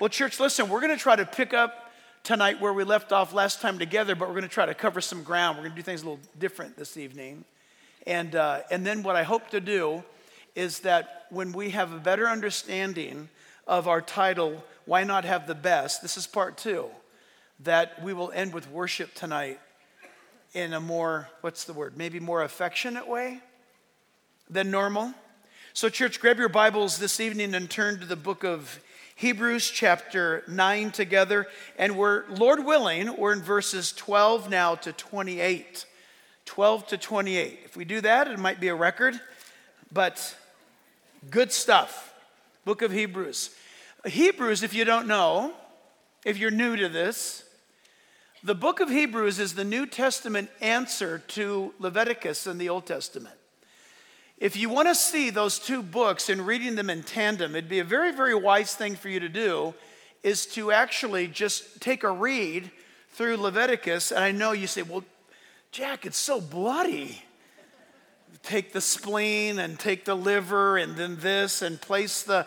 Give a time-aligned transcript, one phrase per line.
[0.00, 1.90] Well, church, listen, we're going to try to pick up
[2.22, 5.00] tonight where we left off last time together, but we're going to try to cover
[5.00, 5.56] some ground.
[5.56, 7.44] We're going to do things a little different this evening.
[8.06, 10.04] And, uh, and then what I hope to do
[10.54, 13.28] is that when we have a better understanding
[13.66, 16.86] of our title, Why Not Have the Best, this is part two,
[17.58, 19.58] that we will end with worship tonight
[20.54, 23.40] in a more, what's the word, maybe more affectionate way
[24.48, 25.12] than normal.
[25.72, 28.78] So, church, grab your Bibles this evening and turn to the book of
[29.18, 31.48] Hebrews chapter 9 together.
[31.76, 35.86] And we're, Lord willing, we're in verses 12 now to 28.
[36.44, 37.58] 12 to 28.
[37.64, 39.20] If we do that, it might be a record,
[39.90, 40.36] but
[41.30, 42.14] good stuff.
[42.64, 43.50] Book of Hebrews.
[44.06, 45.52] Hebrews, if you don't know,
[46.24, 47.42] if you're new to this,
[48.44, 53.37] the book of Hebrews is the New Testament answer to Leviticus in the Old Testament.
[54.40, 57.80] If you want to see those two books and reading them in tandem, it'd be
[57.80, 59.74] a very, very wise thing for you to do
[60.22, 62.70] is to actually just take a read
[63.10, 64.12] through Leviticus.
[64.12, 65.02] And I know you say, well,
[65.72, 67.20] Jack, it's so bloody.
[68.44, 72.46] Take the spleen and take the liver and then this and place the.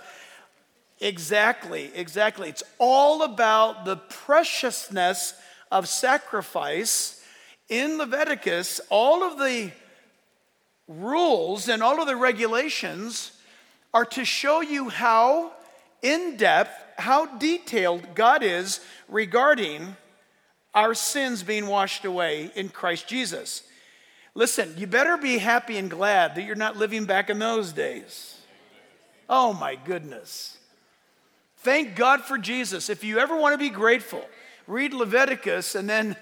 [1.02, 2.48] Exactly, exactly.
[2.48, 5.34] It's all about the preciousness
[5.72, 7.22] of sacrifice.
[7.68, 9.72] In Leviticus, all of the
[11.00, 13.32] rules and all of the regulations
[13.94, 15.52] are to show you how
[16.02, 19.96] in depth, how detailed God is regarding
[20.74, 23.64] our sins being washed away in Christ Jesus.
[24.34, 28.38] Listen, you better be happy and glad that you're not living back in those days.
[29.30, 30.58] Oh my goodness.
[31.58, 32.90] Thank God for Jesus.
[32.90, 34.26] If you ever want to be grateful,
[34.68, 36.16] read Leviticus and then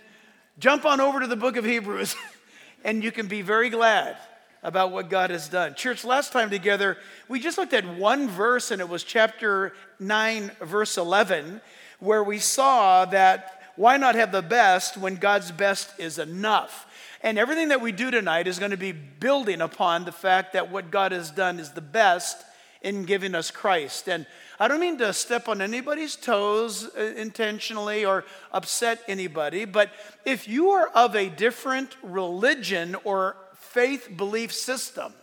[0.58, 2.16] jump on over to the book of Hebrews,
[2.84, 4.18] and you can be very glad
[4.64, 5.74] about what God has done.
[5.76, 10.52] Church, last time together, we just looked at one verse, and it was chapter 9,
[10.62, 11.62] verse 11,
[12.00, 16.86] where we saw that why not have the best when God's best is enough?
[17.22, 20.72] And everything that we do tonight is going to be building upon the fact that
[20.72, 22.44] what God has done is the best
[22.82, 24.08] in giving us Christ.
[24.08, 24.26] And
[24.60, 29.90] I don't mean to step on anybody's toes uh, intentionally or upset anybody, but
[30.26, 33.36] if you are of a different religion or
[33.72, 35.14] faith belief system,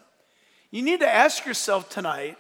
[0.71, 2.37] you need to ask yourself tonight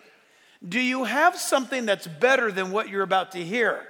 [0.67, 3.87] do you have something that's better than what you're about to hear?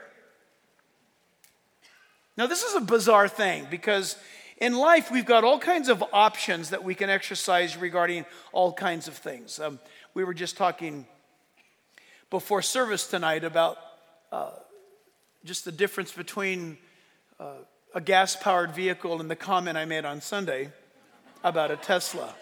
[2.37, 4.17] Now, this is a bizarre thing because
[4.59, 9.09] in life we've got all kinds of options that we can exercise regarding all kinds
[9.09, 9.61] of things.
[9.61, 9.79] Um,
[10.13, 11.07] we were just talking
[12.29, 13.79] before service tonight about
[14.33, 14.51] uh,
[15.45, 16.77] just the difference between
[17.39, 17.53] uh,
[17.95, 20.73] a gas powered vehicle and the comment I made on Sunday
[21.43, 22.35] about a Tesla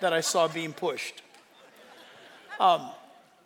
[0.00, 1.22] that I saw being pushed.
[2.58, 2.88] Um,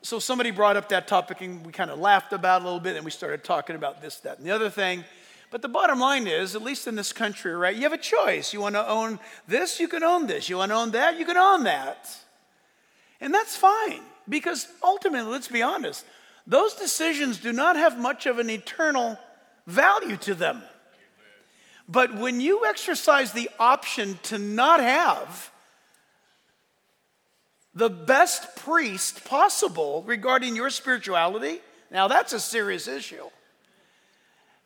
[0.02, 2.80] so somebody brought up that topic and we kind of laughed about it a little
[2.80, 5.04] bit and we started talking about this, that, and the other thing.
[5.50, 8.52] But the bottom line is, at least in this country, right, you have a choice.
[8.52, 9.18] You want to own
[9.48, 10.48] this, you can own this.
[10.48, 12.08] You want to own that, you can own that.
[13.20, 16.06] And that's fine because ultimately, let's be honest,
[16.46, 19.18] those decisions do not have much of an eternal
[19.66, 20.62] value to them.
[21.90, 25.50] But when you exercise the option to not have
[27.74, 33.24] the best priest possible regarding your spirituality, now that's a serious issue.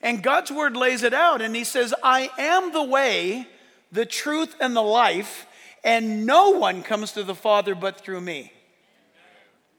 [0.03, 3.49] And God's word lays it out, and He says, I am the way,
[3.91, 5.47] the truth, and the life,
[5.83, 8.53] and no one comes to the Father but through me.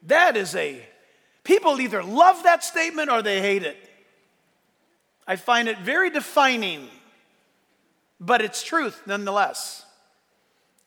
[0.07, 0.84] That is a,
[1.44, 3.78] people either love that statement or they hate it.
[5.28, 6.89] I find it very defining
[8.20, 9.86] but it's truth nonetheless.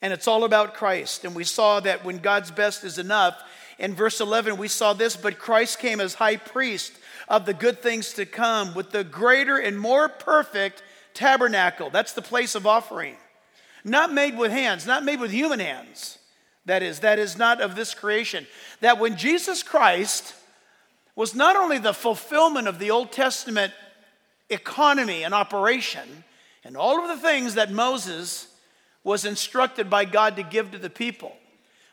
[0.00, 1.25] And it's all about Christ.
[1.25, 3.37] And we saw that when God's best is enough,
[3.78, 6.93] in verse 11, we saw this, but Christ came as high priest
[7.28, 10.83] of the good things to come with the greater and more perfect
[11.15, 11.91] tabernacle.
[11.91, 13.16] That's the place of offering.
[13.84, 16.19] Not made with hands, not made with human hands.
[16.66, 18.47] That is, that is not of this creation.
[18.81, 20.34] That when Jesus Christ
[21.15, 23.72] was not only the fulfillment of the Old Testament
[24.51, 26.24] economy and operation,
[26.68, 28.47] and all of the things that Moses
[29.03, 31.34] was instructed by God to give to the people.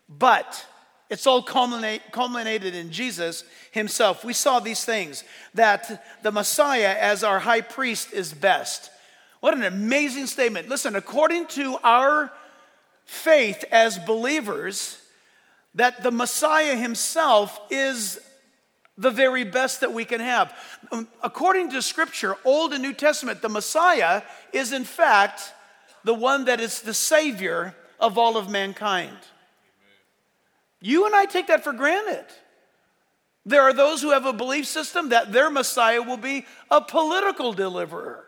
[0.09, 0.65] But
[1.09, 4.25] it's all culminate, culminated in Jesus himself.
[4.25, 5.23] We saw these things
[5.53, 8.91] that the Messiah, as our high priest, is best.
[9.39, 10.67] What an amazing statement.
[10.67, 12.33] Listen, according to our
[13.05, 15.01] faith as believers,
[15.75, 18.19] that the Messiah himself is
[18.97, 20.53] the very best that we can have.
[20.91, 24.21] Um, according to Scripture, Old and New Testament, the Messiah
[24.53, 25.53] is in fact
[26.03, 29.17] the one that is the Savior of all of mankind.
[30.79, 32.25] You and I take that for granted.
[33.45, 37.53] There are those who have a belief system that their Messiah will be a political
[37.53, 38.25] deliverer,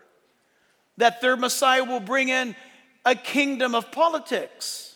[0.97, 2.55] that their Messiah will bring in
[3.05, 4.95] a kingdom of politics.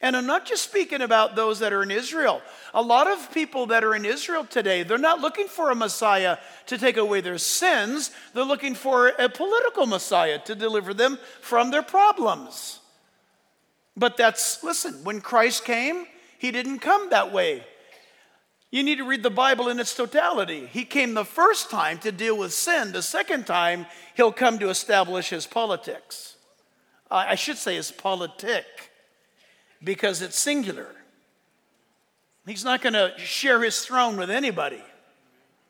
[0.00, 2.42] And I'm not just speaking about those that are in Israel.
[2.76, 6.38] A lot of people that are in Israel today, they're not looking for a Messiah
[6.66, 8.10] to take away their sins.
[8.34, 12.80] They're looking for a political Messiah to deliver them from their problems.
[13.96, 16.06] But that's, listen, when Christ came,
[16.36, 17.64] he didn't come that way.
[18.72, 20.66] You need to read the Bible in its totality.
[20.66, 23.86] He came the first time to deal with sin, the second time,
[24.16, 26.34] he'll come to establish his politics.
[27.08, 28.64] I should say his politic
[29.80, 30.88] because it's singular.
[32.46, 34.82] He's not going to share his throne with anybody.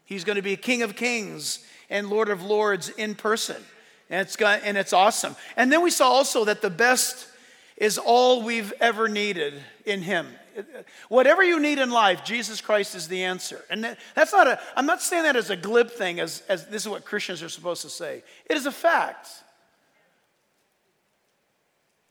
[0.04, 3.62] He's going to be King of Kings and Lord of Lords in person.
[4.10, 5.36] And it's, got, and it's awesome.
[5.56, 7.28] And then we saw also that the best
[7.76, 9.54] is all we've ever needed
[9.86, 10.26] in him.
[11.08, 13.64] Whatever you need in life, Jesus Christ is the answer.
[13.70, 16.82] And that's not a, I'm not saying that as a glib thing, as, as this
[16.82, 18.22] is what Christians are supposed to say.
[18.46, 19.28] It is a fact.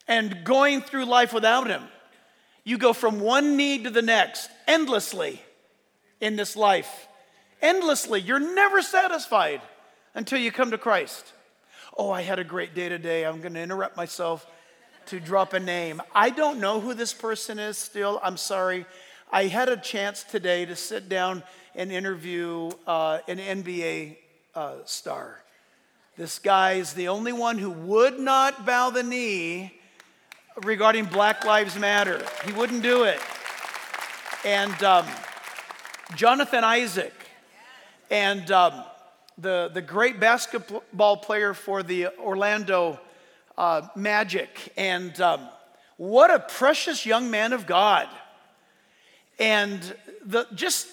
[0.07, 1.83] And going through life without him
[2.63, 5.41] you go from one need to the next endlessly
[6.19, 7.07] in this life.
[7.61, 8.21] Endlessly.
[8.21, 9.61] You're never satisfied
[10.15, 11.33] until you come to Christ.
[11.97, 13.25] Oh, I had a great day today.
[13.25, 14.45] I'm going to interrupt myself
[15.07, 16.01] to drop a name.
[16.15, 18.19] I don't know who this person is still.
[18.23, 18.85] I'm sorry.
[19.31, 21.43] I had a chance today to sit down
[21.75, 24.17] and interview uh, an NBA
[24.55, 25.43] uh, star.
[26.17, 29.73] This guy is the only one who would not bow the knee
[30.63, 32.23] regarding Black Lives Matter.
[32.45, 33.19] He wouldn't do it.
[34.45, 35.05] And um,
[36.17, 37.13] Jonathan Isaac,
[38.11, 38.83] and um,
[39.37, 42.99] the, the great basketball player for the Orlando
[43.57, 44.73] uh, Magic.
[44.75, 45.47] And um,
[45.95, 48.09] what a precious young man of God.
[49.39, 49.81] And
[50.25, 50.87] the, just,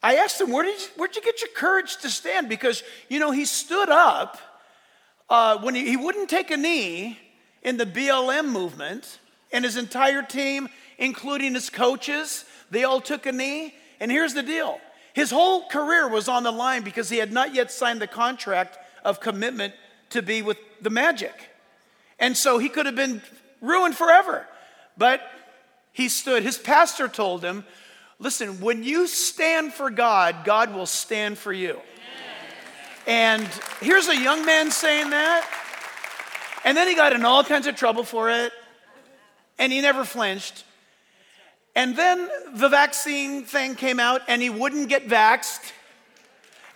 [0.00, 2.48] I asked him, Where did you, where'd you get your courage to stand?
[2.48, 4.38] Because, you know, he stood up
[5.28, 7.18] uh, when he, he wouldn't take a knee
[7.62, 9.18] in the BLM movement,
[9.52, 10.68] and his entire team,
[10.98, 13.74] including his coaches, they all took a knee.
[14.00, 14.80] And here's the deal
[15.14, 18.78] his whole career was on the line because he had not yet signed the contract
[19.04, 19.74] of commitment
[20.10, 21.34] to be with the Magic.
[22.18, 23.22] And so he could have been
[23.60, 24.46] ruined forever.
[24.96, 25.20] But
[25.92, 26.42] he stood.
[26.42, 27.64] His pastor told him,
[28.18, 31.80] Listen, when you stand for God, God will stand for you.
[33.06, 33.42] And
[33.80, 35.44] here's a young man saying that.
[36.64, 38.52] And then he got in all kinds of trouble for it,
[39.58, 40.64] and he never flinched.
[41.74, 45.72] And then the vaccine thing came out, and he wouldn't get vaxxed.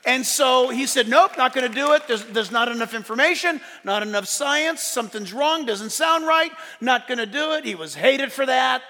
[0.06, 2.06] And so he said, Nope, not going to do it.
[2.06, 4.80] There's, there's, not enough information, not enough science.
[4.80, 7.64] Something's wrong, doesn't sound right, not going to do it.
[7.64, 8.82] He was hated for that.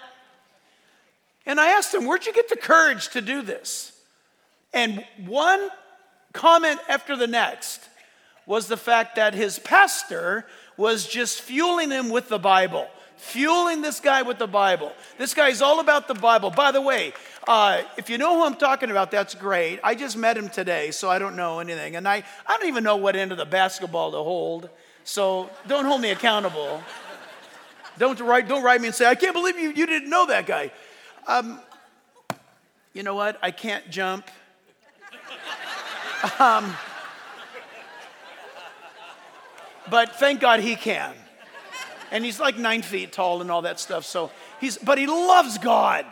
[1.47, 3.93] And I asked him, Where'd you get the courage to do this?
[4.75, 5.71] And one
[6.35, 7.81] comment after the next
[8.45, 12.87] was the fact that his pastor was just fueling him with the Bible.
[13.17, 14.93] Fueling this guy with the Bible.
[15.19, 16.51] This guy's all about the Bible.
[16.51, 17.13] By the way,
[17.49, 19.81] uh, if you know who I'm talking about, that's great.
[19.83, 21.97] I just met him today, so I don't know anything.
[21.97, 24.69] And I, I don't even know what end of the basketball to hold.
[25.05, 26.83] So don't hold me accountable.
[27.99, 30.47] Don't write, don't write me and say, I can't believe you, you didn't know that
[30.47, 30.71] guy.
[31.27, 31.61] Um,
[32.93, 33.39] you know what?
[33.43, 34.29] I can't jump.
[36.39, 36.75] Um,
[39.89, 41.15] but thank God he can.
[42.17, 44.07] And he's like nine feet tall and all that stuff.
[44.07, 46.07] So he's, but he loves God.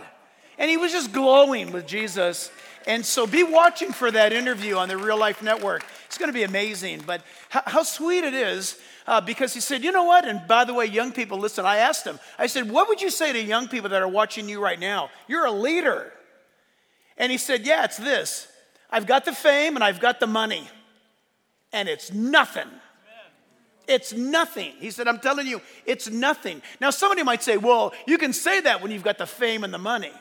[0.58, 2.50] And he was just glowing with Jesus.
[2.86, 5.82] And so be watching for that interview on the Real Life Network.
[6.04, 7.04] It's going to be amazing.
[7.06, 10.28] But how, how sweet it is uh, because he said, you know what?
[10.28, 13.08] And by the way, young people, listen, I asked him, I said, what would you
[13.08, 15.08] say to young people that are watching you right now?
[15.26, 16.12] You're a leader.
[17.16, 18.46] And he said, yeah, it's this
[18.90, 20.68] I've got the fame and I've got the money,
[21.72, 22.68] and it's nothing
[23.86, 24.72] it's nothing.
[24.78, 26.62] He said, I'm telling you, it's nothing.
[26.80, 29.72] Now, somebody might say, well, you can say that when you've got the fame and
[29.72, 30.12] the money.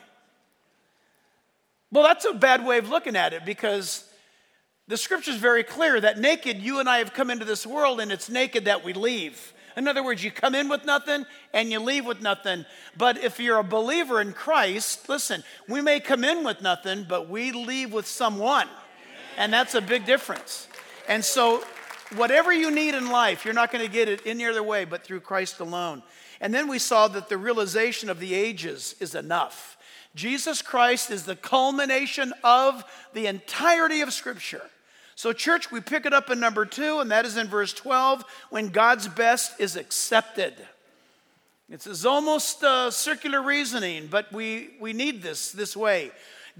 [1.90, 4.04] Well, that's a bad way of looking at it because
[4.88, 8.00] the scripture is very clear that naked you and I have come into this world
[8.00, 9.52] and it's naked that we leave.
[9.76, 12.64] In other words, you come in with nothing and you leave with nothing.
[12.96, 17.28] But if you're a believer in Christ, listen, we may come in with nothing, but
[17.28, 18.68] we leave with someone.
[19.36, 20.68] And that's a big difference.
[21.08, 21.64] And so
[22.16, 25.04] whatever you need in life, you're not going to get it any other way but
[25.04, 26.02] through Christ alone.
[26.40, 29.76] And then we saw that the realization of the ages is enough.
[30.14, 32.84] Jesus Christ is the culmination of
[33.14, 34.62] the entirety of Scripture.
[35.16, 38.24] So, church, we pick it up in number two, and that is in verse 12
[38.50, 40.54] when God's best is accepted.
[41.70, 46.10] It's almost uh, circular reasoning, but we, we need this this way.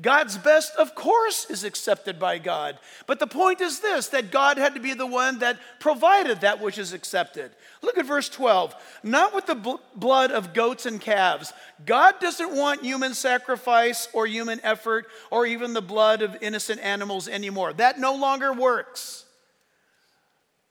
[0.01, 2.79] God's best, of course, is accepted by God.
[3.07, 6.61] But the point is this that God had to be the one that provided that
[6.61, 7.53] which is accepted.
[7.81, 8.75] Look at verse 12.
[9.05, 11.53] Not with the bl- blood of goats and calves.
[11.87, 17.29] God doesn't want human sacrifice or human effort or even the blood of innocent animals
[17.29, 17.73] anymore.
[17.73, 19.25] That no longer works.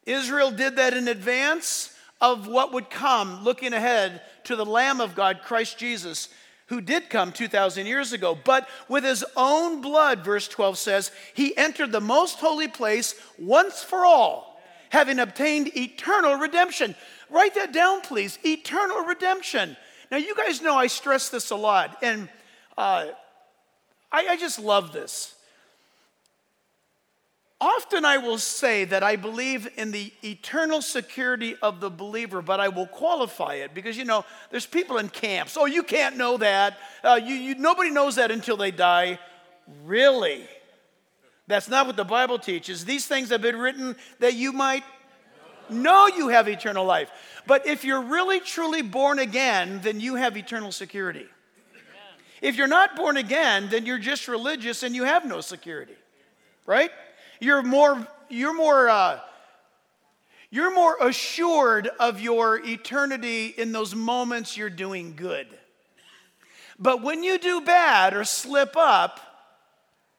[0.05, 5.15] Israel did that in advance of what would come, looking ahead to the Lamb of
[5.15, 6.27] God, Christ Jesus
[6.67, 11.55] who did come 2,000 years ago, but with his own blood, verse 12 says, he
[11.57, 16.95] entered the most holy place once for all, having obtained eternal redemption.
[17.29, 18.39] Write that down, please.
[18.45, 19.75] Eternal redemption.
[20.11, 22.29] Now, you guys know I stress this a lot, and
[22.77, 23.07] uh,
[24.11, 25.35] I, I just love this.
[27.63, 32.59] Often I will say that I believe in the eternal security of the believer, but
[32.59, 35.55] I will qualify it because, you know, there's people in camps.
[35.55, 36.77] Oh, you can't know that.
[37.01, 39.17] Uh, you, you, nobody knows that until they die.
[39.85, 40.45] Really?
[41.47, 42.83] That's not what the Bible teaches.
[42.83, 44.83] These things have been written that you might
[45.69, 47.09] know you have eternal life.
[47.47, 51.27] But if you're really truly born again, then you have eternal security.
[52.41, 55.95] If you're not born again, then you're just religious and you have no security.
[56.65, 56.91] Right?
[57.43, 59.19] You're more, you're more, uh,
[60.49, 65.47] you're more assured of your eternity in those moments you're doing good.
[66.79, 69.19] But when you do bad or slip up,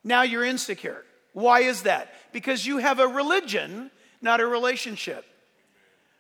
[0.05, 1.03] now you're insecure.
[1.33, 2.13] Why is that?
[2.33, 3.91] Because you have a religion,
[4.21, 5.25] not a relationship.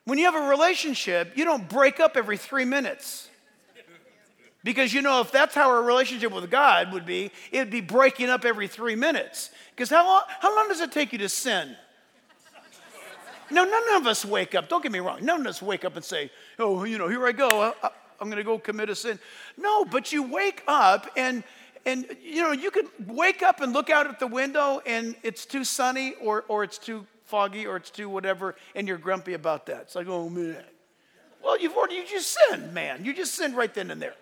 [0.06, 3.28] When you have a relationship, you don't break up every three minutes.
[4.62, 8.30] Because you know, if that's how our relationship with God would be, it'd be breaking
[8.30, 9.50] up every three minutes.
[9.74, 11.76] Because how long, how long does it take you to sin?
[13.50, 14.68] No, none of us wake up.
[14.68, 15.24] Don't get me wrong.
[15.24, 17.74] None of us wake up and say, oh, you know, here I go.
[17.82, 17.90] I,
[18.20, 19.18] am going to go commit a sin.
[19.56, 21.44] No, but you wake up and,
[21.84, 25.44] and, you know, you could wake up and look out at the window and it's
[25.44, 29.66] too sunny or, or it's too foggy or it's too whatever and you're grumpy about
[29.66, 29.82] that.
[29.82, 30.56] It's like, oh, man.
[31.42, 33.04] Well, you've already, you just sinned, man.
[33.04, 34.14] You just sinned right then and there.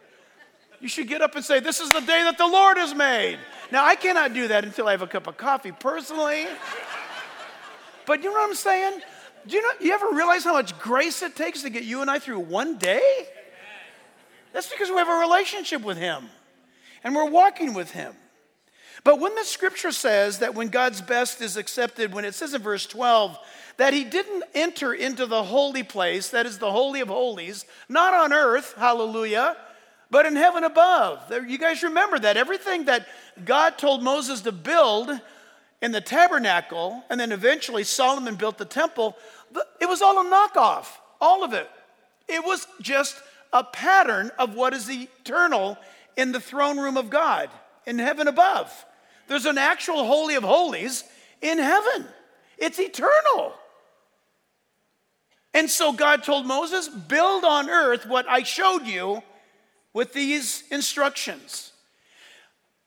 [0.82, 3.38] You should get up and say, This is the day that the Lord has made.
[3.70, 6.44] Now, I cannot do that until I have a cup of coffee personally.
[8.04, 9.00] But you know what I'm saying?
[9.46, 12.10] Do you, know, you ever realize how much grace it takes to get you and
[12.10, 13.00] I through one day?
[14.52, 16.28] That's because we have a relationship with Him
[17.04, 18.14] and we're walking with Him.
[19.04, 22.62] But when the scripture says that when God's best is accepted, when it says in
[22.62, 23.38] verse 12
[23.76, 28.14] that He didn't enter into the holy place, that is the Holy of Holies, not
[28.14, 29.56] on earth, hallelujah,
[30.12, 31.32] but in heaven above.
[31.48, 32.36] You guys remember that.
[32.36, 33.08] Everything that
[33.46, 35.10] God told Moses to build
[35.80, 39.16] in the tabernacle, and then eventually Solomon built the temple,
[39.80, 40.86] it was all a knockoff,
[41.18, 41.68] all of it.
[42.28, 43.16] It was just
[43.54, 45.78] a pattern of what is eternal
[46.14, 47.48] in the throne room of God
[47.86, 48.84] in heaven above.
[49.28, 51.04] There's an actual Holy of Holies
[51.40, 52.06] in heaven,
[52.58, 53.54] it's eternal.
[55.54, 59.22] And so God told Moses, Build on earth what I showed you
[59.92, 61.72] with these instructions.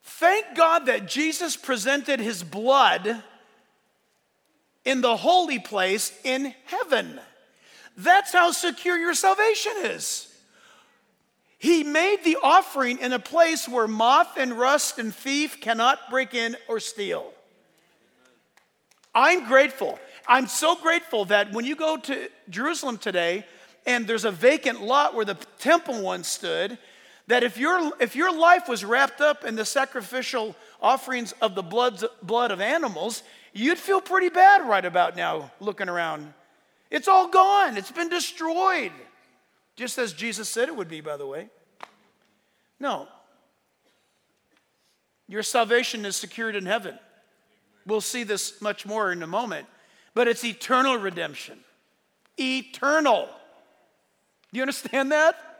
[0.03, 3.23] Thank God that Jesus presented his blood
[4.85, 7.19] in the holy place in heaven.
[7.97, 10.31] That's how secure your salvation is.
[11.57, 16.33] He made the offering in a place where moth and rust and thief cannot break
[16.33, 17.31] in or steal.
[19.13, 19.97] I'm grateful.
[20.27, 23.45] I'm so grateful that when you go to Jerusalem today
[23.85, 26.77] and there's a vacant lot where the temple once stood,
[27.27, 31.63] that if your, if your life was wrapped up in the sacrificial offerings of the
[31.63, 36.33] bloods, blood of animals, you'd feel pretty bad right about now looking around.
[36.91, 38.91] It's all gone, it's been destroyed.
[39.75, 41.49] Just as Jesus said it would be, by the way.
[42.79, 43.07] No.
[45.27, 46.97] Your salvation is secured in heaven.
[47.85, 49.67] We'll see this much more in a moment,
[50.13, 51.59] but it's eternal redemption.
[52.39, 53.27] Eternal.
[54.51, 55.54] Do you understand that?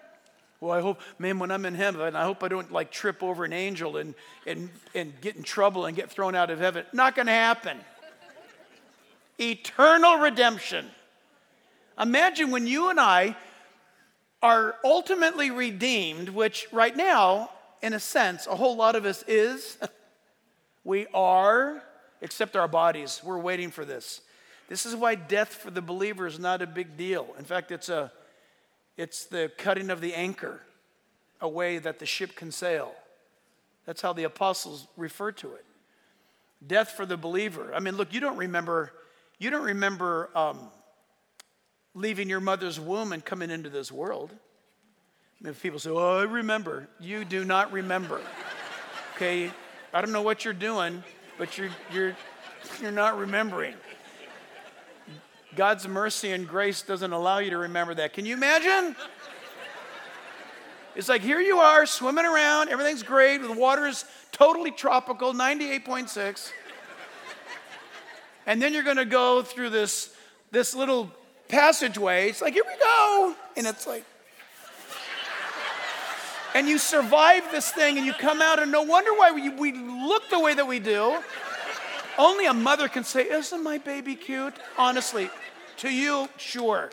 [0.62, 3.44] Well, I hope, man, when I'm in heaven, I hope I don't like trip over
[3.44, 6.86] an angel and, and, and get in trouble and get thrown out of heaven.
[6.94, 7.78] Not going to happen.
[9.40, 10.86] Eternal redemption.
[12.00, 13.36] Imagine when you and I
[14.42, 17.50] are ultimately redeemed, which right now,
[17.82, 19.78] in a sense, a whole lot of us is.
[20.84, 21.82] we are,
[22.22, 23.22] except our bodies.
[23.24, 24.22] We're waiting for this.
[24.70, 27.28] This is why death for the believer is not a big deal.
[27.38, 28.12] In fact, it's a
[28.98, 30.62] it's the cutting of the anchor,
[31.42, 32.94] a way that the ship can sail.
[33.86, 35.66] That's how the apostles refer to it.
[36.66, 37.74] Death for the believer.
[37.74, 38.92] I mean, look, you don't remember,
[39.38, 40.70] you don't remember um,
[41.94, 44.32] leaving your mother's womb and coming into this world.
[45.40, 48.22] I mean, people say, "Oh, I remember," you do not remember.
[49.16, 49.52] Okay,
[49.94, 51.04] I don't know what you're doing,
[51.38, 52.16] but you're, you're,
[52.82, 53.76] you're not remembering.
[55.56, 58.14] God's mercy and grace doesn't allow you to remember that.
[58.14, 58.96] Can you imagine?
[60.96, 66.52] It's like here you are swimming around, everything's great, the water is totally tropical, 98.6.
[68.46, 70.14] And then you're going to go through this,
[70.52, 71.12] this little
[71.48, 72.30] passageway.
[72.30, 73.36] It's like, here we go.
[73.58, 74.06] And it's like,
[76.54, 79.74] and you survive this thing and you come out, and no wonder why we, we
[79.74, 81.20] look the way that we do.
[82.18, 84.54] Only a mother can say, Isn't my baby cute?
[84.78, 85.30] Honestly,
[85.78, 86.90] to you, sure.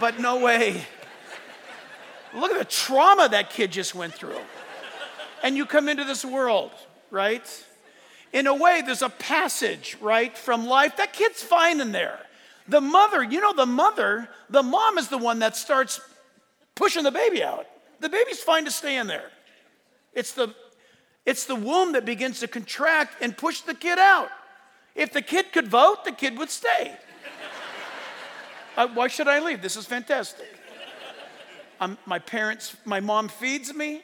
[0.00, 0.84] But no way.
[2.34, 4.40] Look at the trauma that kid just went through.
[5.42, 6.72] And you come into this world,
[7.10, 7.64] right?
[8.32, 10.96] In a way, there's a passage, right, from life.
[10.96, 12.18] That kid's fine in there.
[12.68, 16.00] The mother, you know, the mother, the mom is the one that starts
[16.74, 17.66] pushing the baby out.
[18.00, 19.30] The baby's fine to stay in there.
[20.12, 20.54] It's the,
[21.24, 24.28] it's the womb that begins to contract and push the kid out.
[24.94, 26.96] If the kid could vote, the kid would stay.
[28.76, 29.62] Uh, why should I leave?
[29.62, 30.46] This is fantastic.
[31.80, 34.02] I'm, my parents, my mom feeds me,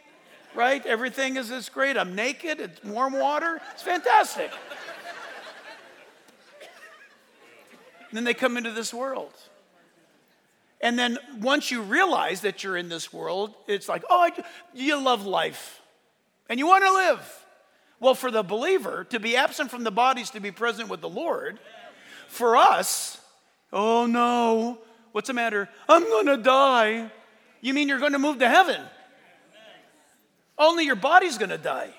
[0.55, 0.85] right?
[0.85, 1.97] Everything is this great.
[1.97, 3.61] I'm naked, it's warm water.
[3.73, 4.51] It's fantastic.
[8.13, 9.33] then they come into this world.
[10.81, 15.01] And then once you realize that you're in this world, it's like, oh, I, you
[15.01, 15.81] love life
[16.49, 17.39] and you want to live.
[18.01, 21.09] Well, for the believer, to be absent from the bodies, to be present with the
[21.09, 21.61] Lord,
[22.27, 23.22] for us,
[23.73, 24.79] oh no,
[25.13, 25.69] what's the matter?
[25.89, 27.11] I'm to die.
[27.61, 28.81] You mean you're to move to heaven?
[30.59, 31.91] Only your body's to die.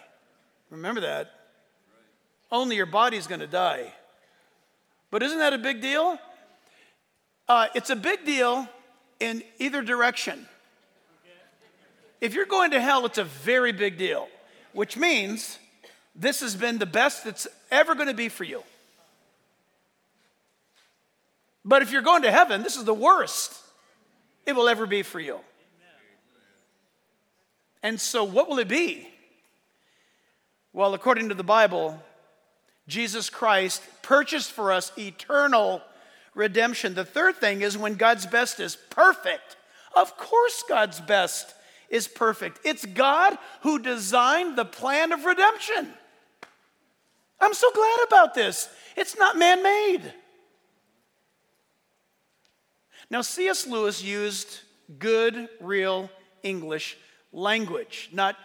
[0.70, 1.32] Remember that.
[2.51, 3.92] Only your body's to die.
[5.10, 6.20] But isn't that a big deal?
[7.48, 8.68] Uh, it's a big deal
[9.20, 10.48] in either direction.
[12.22, 14.27] If you're going to hell, it's a very big deal,
[14.72, 15.60] which means
[16.15, 18.63] this has been the best that's ever going to be for you.
[21.65, 23.53] But if you're going to heaven, this is the worst
[24.46, 25.39] it will ever be for you.
[27.82, 29.08] And so, what will it be?
[30.71, 32.02] Well, according to the Bible,
[32.88, 35.82] Jesus Christ purchased for us eternal
[36.34, 36.95] redemption.
[36.95, 39.58] The third thing is when God's best is perfect.
[39.95, 41.54] Of course, God's best
[41.89, 42.60] is perfect.
[42.63, 45.93] It's God who designed the plan of redemption.
[47.39, 48.69] I'm so glad about this.
[48.95, 50.13] It's not man made.
[53.13, 53.67] Now, C.S.
[53.67, 54.62] Lewis used
[54.97, 56.10] good, real
[56.41, 56.97] English
[57.32, 58.36] language, not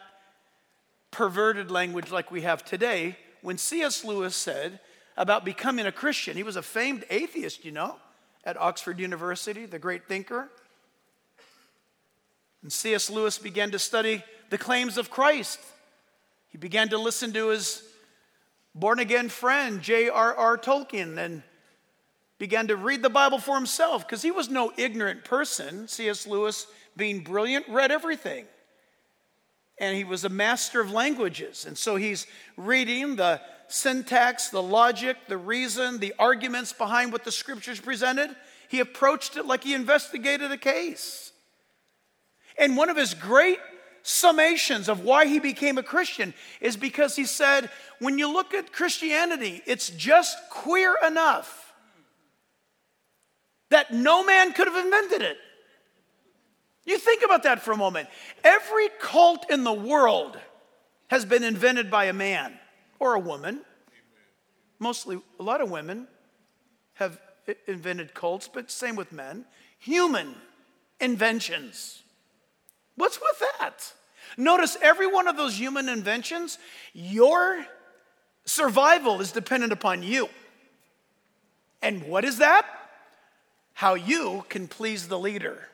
[1.10, 3.16] perverted language like we have today.
[3.40, 4.04] When C.S.
[4.04, 4.78] Lewis said
[5.16, 7.96] about becoming a Christian, he was a famed atheist, you know,
[8.44, 10.50] at Oxford University, the great thinker.
[12.62, 13.08] And C.S.
[13.08, 15.60] Lewis began to study the claims of Christ.
[16.50, 17.82] He began to listen to his
[18.74, 20.58] born again friend, J.R.R.
[20.58, 21.42] Tolkien, and
[22.38, 25.88] began to read the Bible for himself because he was no ignorant person.
[25.88, 26.26] C.S.
[26.26, 28.46] Lewis, being brilliant, read everything
[29.80, 31.64] and he was a master of languages.
[31.66, 37.32] And so he's reading the syntax, the logic, the reason, the arguments behind what the
[37.32, 38.34] scriptures presented.
[38.68, 41.32] He approached it like he investigated a case.
[42.58, 43.58] And one of his great
[44.02, 47.70] summations of why he became a Christian is because he said,
[48.00, 51.67] when you look at Christianity, it's just queer enough
[53.70, 55.36] that no man could have invented it.
[56.84, 58.08] You think about that for a moment.
[58.42, 60.38] Every cult in the world
[61.08, 62.58] has been invented by a man
[62.98, 63.60] or a woman.
[64.78, 66.08] Mostly, a lot of women
[66.94, 67.20] have
[67.66, 69.44] invented cults, but same with men.
[69.78, 70.34] Human
[71.00, 72.02] inventions.
[72.96, 73.92] What's with that?
[74.36, 76.58] Notice every one of those human inventions,
[76.92, 77.64] your
[78.44, 80.28] survival is dependent upon you.
[81.82, 82.66] And what is that?
[83.78, 85.68] How you can please the leader.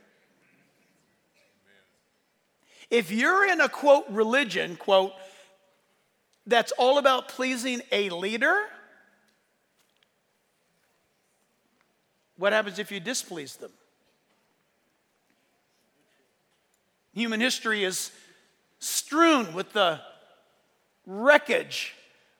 [2.90, 5.14] If you're in a quote religion, quote,
[6.46, 8.58] that's all about pleasing a leader,
[12.36, 13.72] what happens if you displease them?
[17.14, 18.10] Human history is
[18.80, 19.98] strewn with the
[21.06, 21.94] wreckage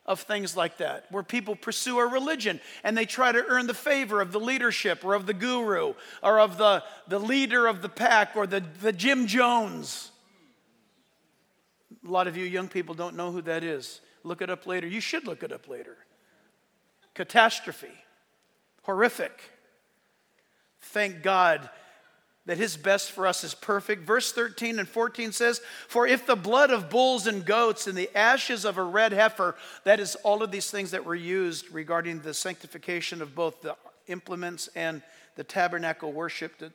[0.07, 3.75] of things like that, where people pursue a religion and they try to earn the
[3.75, 7.89] favor of the leadership or of the guru or of the, the leader of the
[7.89, 10.11] pack or the, the Jim Jones.
[12.07, 14.01] A lot of you young people don't know who that is.
[14.25, 14.87] Look it up later.
[14.87, 15.97] You should look it up later.
[17.15, 17.89] Catastrophe.
[18.83, 19.33] Horrific.
[20.81, 21.71] Thank God
[22.47, 24.07] that his best for us is perfect.
[24.07, 28.15] Verse 13 and 14 says, For if the blood of bulls and goats and the
[28.17, 32.21] ashes of a red heifer, that is all of these things that were used regarding
[32.21, 33.77] the sanctification of both the
[34.09, 35.03] implements and
[35.37, 36.71] the tabernacle worship, the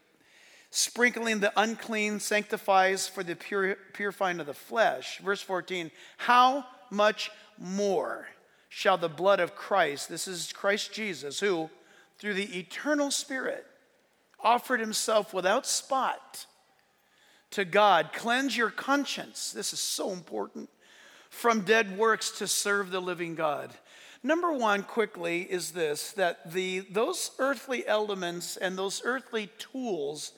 [0.71, 5.19] sprinkling the unclean sanctifies for the pure, purifying of the flesh.
[5.19, 8.27] Verse 14, how much more
[8.69, 11.69] shall the blood of Christ, this is Christ Jesus, who
[12.17, 13.65] through the eternal Spirit,
[14.43, 16.45] offered himself without spot
[17.51, 18.11] to God.
[18.13, 19.51] Cleanse your conscience.
[19.51, 20.69] This is so important.
[21.29, 23.71] From dead works to serve the living God.
[24.21, 30.33] Number one, quickly, is this that the, those earthly elements and those earthly tools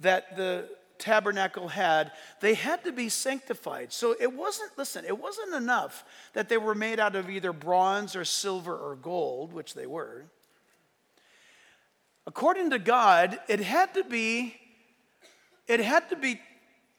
[0.00, 3.92] that the tabernacle had, they had to be sanctified.
[3.92, 8.16] So it wasn't, listen, it wasn't enough that they were made out of either bronze
[8.16, 10.24] or silver or gold, which they were
[12.26, 14.56] according to God, it had to be
[15.66, 16.40] it had to be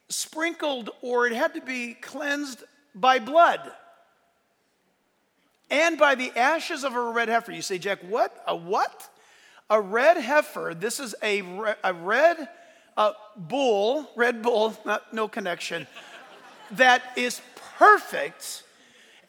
[0.08, 2.62] sprinkled or it had to be cleansed
[2.94, 3.60] by blood
[5.70, 7.52] and by the ashes of a red heifer.
[7.52, 8.42] You say, Jack, what?
[8.46, 9.08] A what?
[9.70, 10.74] A red heifer.
[10.78, 11.40] This is a,
[11.82, 12.48] a red
[13.36, 15.86] bull, red bull, not, no connection,
[16.72, 17.40] that is
[17.78, 18.64] perfect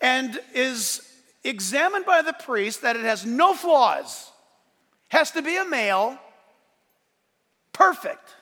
[0.01, 1.01] and is
[1.43, 4.28] examined by the priest that it has no flaws
[5.10, 6.17] has to be a male,
[7.74, 8.36] perfect.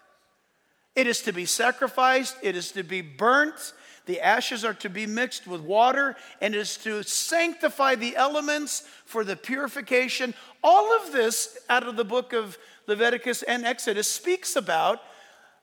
[0.95, 3.73] It is to be sacrificed, it is to be burnt,
[4.05, 8.87] the ashes are to be mixed with water, and it is to sanctify the elements
[9.05, 10.33] for the purification.
[10.63, 15.01] All of this out of the book of Leviticus and Exodus speaks about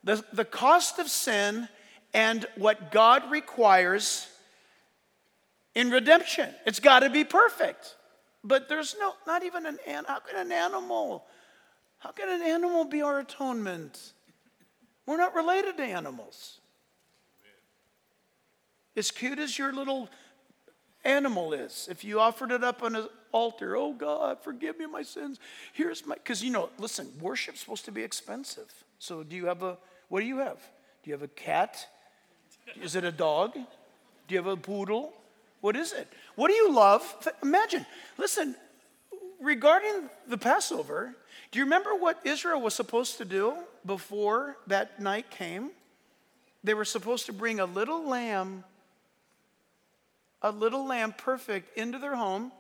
[0.04, 1.68] the, the cost of sin
[2.12, 4.28] and what God requires
[5.74, 6.50] in redemption.
[6.66, 7.96] It's got to be perfect.
[8.44, 11.24] But there's no, not even an, how can an animal,
[11.98, 14.12] how can an animal be our atonement?
[15.06, 16.60] We're not related to animals.
[18.96, 20.08] As cute as your little
[21.04, 25.02] animal is, if you offered it up on an altar, oh God, forgive me my
[25.02, 25.40] sins.
[25.72, 28.72] Here's my, because you know, listen, worship's supposed to be expensive.
[28.98, 29.78] So do you have a,
[30.08, 30.58] what do you have?
[31.02, 31.86] Do you have a cat?
[32.80, 33.54] Is it a dog?
[33.54, 33.60] Do
[34.28, 35.12] you have a poodle?
[35.60, 36.08] What is it?
[36.36, 37.02] What do you love?
[37.42, 37.86] Imagine,
[38.18, 38.56] listen,
[39.40, 41.14] regarding the Passover,
[41.50, 43.54] do you remember what Israel was supposed to do
[43.86, 45.70] before that night came?
[46.64, 48.64] They were supposed to bring a little lamb,
[50.42, 52.50] a little lamb perfect, into their home.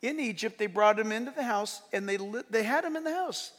[0.00, 2.18] In Egypt, they brought him into the house and they,
[2.50, 3.52] they had him in the house.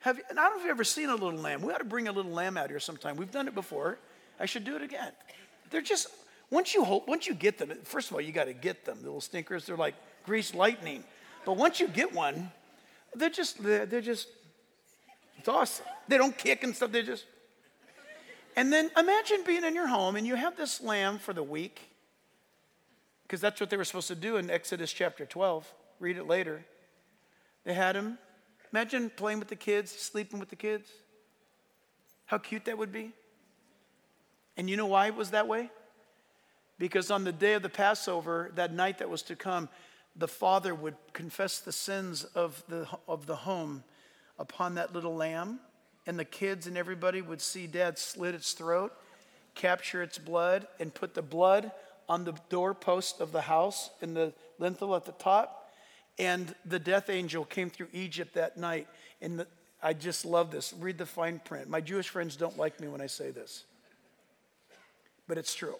[0.00, 1.62] Have you, I don't know if you've ever seen a little lamb.
[1.62, 3.16] We ought to bring a little lamb out here sometime.
[3.16, 3.98] We've done it before.
[4.38, 5.12] I should do it again.
[5.70, 6.08] They're just
[6.50, 8.98] once you hold, once you get them, first of all, you got to get them.
[8.98, 11.04] The little stinkers, they're like greased lightning.
[11.44, 12.50] But once you get one,
[13.14, 14.28] they're just they're, they're just
[15.38, 15.86] it's awesome.
[16.08, 16.92] They don't kick and stuff.
[16.92, 17.24] They just
[18.56, 21.80] and then imagine being in your home and you have this lamb for the week,
[23.22, 25.72] because that's what they were supposed to do in Exodus chapter 12.
[26.00, 26.64] Read it later.
[27.64, 28.18] They had him.
[28.72, 30.88] Imagine playing with the kids, sleeping with the kids.
[32.26, 33.12] How cute that would be.
[34.56, 35.70] And you know why it was that way?
[36.80, 39.68] Because on the day of the Passover, that night that was to come,
[40.16, 43.84] the father would confess the sins of the, of the home
[44.38, 45.60] upon that little lamb,
[46.06, 48.94] and the kids and everybody would see dad slit its throat,
[49.54, 51.70] capture its blood, and put the blood
[52.08, 55.70] on the doorpost of the house in the lintel at the top.
[56.18, 58.88] And the death angel came through Egypt that night.
[59.20, 59.46] And the,
[59.82, 60.72] I just love this.
[60.72, 61.68] Read the fine print.
[61.68, 63.64] My Jewish friends don't like me when I say this,
[65.28, 65.76] but it's true.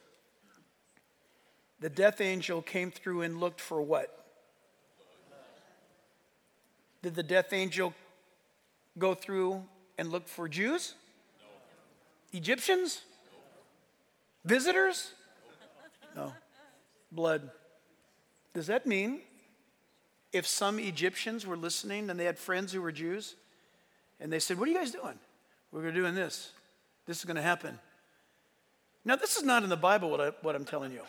[1.81, 4.17] The death angel came through and looked for what?
[7.03, 7.95] Did the death angel
[8.99, 9.65] go through
[9.97, 10.95] and look for Jews?
[11.41, 12.39] No.
[12.39, 13.01] Egyptians?
[13.33, 14.51] No.
[14.55, 15.13] Visitors?
[16.15, 16.35] No.
[17.11, 17.51] Blood.
[18.53, 19.21] Does that mean
[20.33, 23.37] if some Egyptians were listening and they had friends who were Jews
[24.21, 25.19] and they said, What are you guys doing?
[25.73, 26.51] We're doing this.
[27.07, 27.79] This is going to happen.
[29.05, 31.01] Now, this is not in the Bible what, I, what I'm telling you.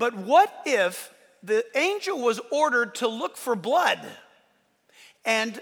[0.00, 4.00] But what if the angel was ordered to look for blood?
[5.26, 5.60] And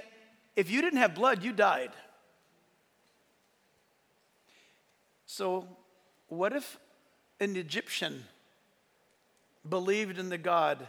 [0.55, 1.91] if you didn't have blood, you died.
[5.27, 5.67] So,
[6.29, 6.79] what if
[7.41, 8.27] an Egyptian
[9.69, 10.87] believed in the God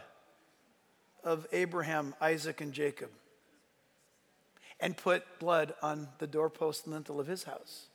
[1.24, 3.10] of Abraham, Isaac, and Jacob
[4.78, 7.89] and put blood on the doorpost and lintel of his house?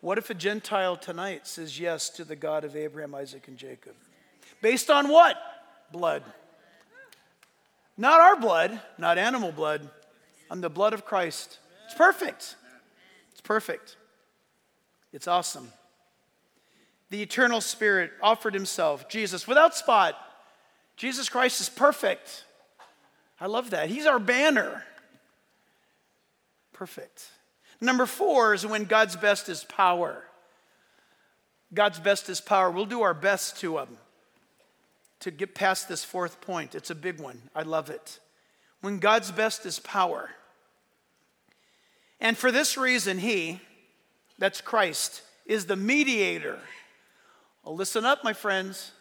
[0.00, 3.94] What if a Gentile tonight says yes to the God of Abraham, Isaac, and Jacob?
[4.60, 5.36] Based on what?
[5.90, 6.22] Blood.
[7.96, 9.88] Not our blood, not animal blood,
[10.50, 11.58] on the blood of Christ.
[11.86, 12.56] It's perfect.
[13.32, 13.96] It's perfect.
[15.12, 15.72] It's awesome.
[17.10, 20.14] The eternal Spirit offered himself, Jesus, without spot.
[20.96, 22.44] Jesus Christ is perfect.
[23.40, 23.88] I love that.
[23.88, 24.84] He's our banner.
[26.72, 27.30] Perfect.
[27.80, 30.22] Number four is when God's best is power.
[31.74, 32.70] God's best is power.
[32.70, 33.98] We'll do our best to um,
[35.20, 36.74] to get past this fourth point.
[36.74, 37.42] It's a big one.
[37.54, 38.20] I love it.
[38.80, 40.30] When God's best is power.
[42.20, 43.60] And for this reason, He,
[44.38, 46.58] that's Christ, is the mediator.
[47.64, 48.92] Well, listen up, my friends.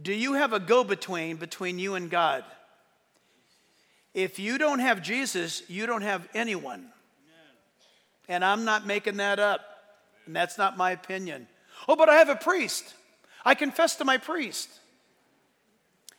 [0.00, 2.44] Do you have a go between between you and God?
[4.14, 6.86] If you don't have Jesus, you don't have anyone.
[8.28, 9.60] And I'm not making that up.
[10.26, 11.48] And that's not my opinion.
[11.88, 12.94] Oh, but I have a priest.
[13.44, 14.68] I confess to my priest.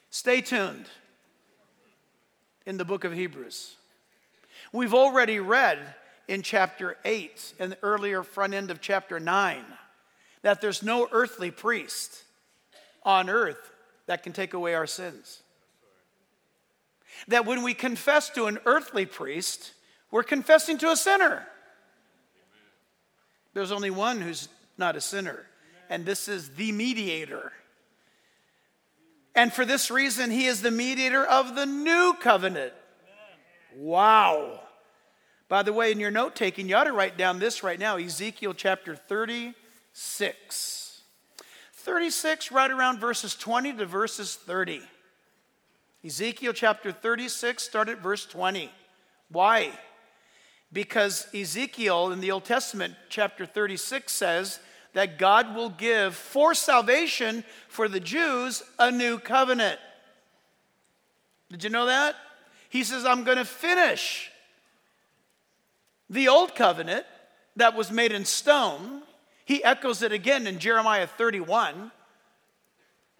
[0.10, 0.88] Stay tuned
[2.66, 3.76] in the book of Hebrews.
[4.74, 5.80] We've already read
[6.28, 9.64] in chapter 8 and the earlier front end of chapter 9
[10.42, 12.24] that there's no earthly priest
[13.04, 13.72] on earth
[14.08, 15.42] that can take away our sins.
[17.28, 19.74] That when we confess to an earthly priest,
[20.10, 21.46] we're confessing to a sinner.
[23.54, 25.46] There's only one who's not a sinner,
[25.90, 27.52] and this is the mediator.
[29.36, 32.74] And for this reason, he is the mediator of the new covenant.
[33.76, 34.62] Wow.
[35.48, 37.98] By the way, in your note taking, you ought to write down this right now
[37.98, 41.02] Ezekiel chapter 36.
[41.74, 44.82] 36, right around verses 20 to verses 30.
[46.04, 48.72] Ezekiel chapter 36, start at verse 20.
[49.30, 49.72] Why?
[50.74, 54.60] Because Ezekiel in the Old Testament, chapter 36, says
[54.94, 59.80] that God will give for salvation for the Jews a new covenant.
[61.50, 62.16] Did you know that?
[62.70, 64.32] He says, I'm going to finish
[66.10, 67.06] the old covenant
[67.58, 69.04] that was made in stone.
[69.46, 71.92] He echoes it again in Jeremiah 31.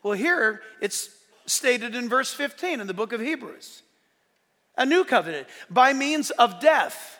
[0.02, 1.10] Well, here it's
[1.52, 3.84] stated in verse 15 in the book of Hebrews
[4.78, 7.20] a new covenant by means of death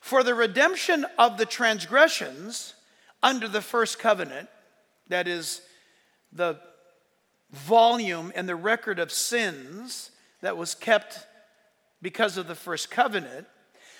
[0.00, 2.74] for the redemption of the transgressions
[3.22, 4.48] under the first covenant,
[5.08, 5.62] that is,
[6.32, 6.58] the
[7.52, 11.26] volume and the record of sins that was kept
[12.00, 13.46] because of the first covenant,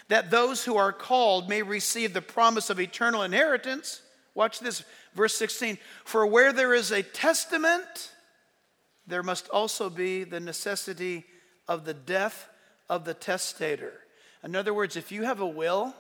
[0.09, 4.03] that those who are called may receive the promise of eternal inheritance.
[4.35, 4.83] Watch this,
[5.15, 5.79] verse 16.
[6.05, 8.11] For where there is a testament,
[9.13, 11.25] there must also be the necessity
[11.69, 12.49] of the death
[12.89, 13.93] of the testator.
[14.43, 15.95] In other words, if you have a will,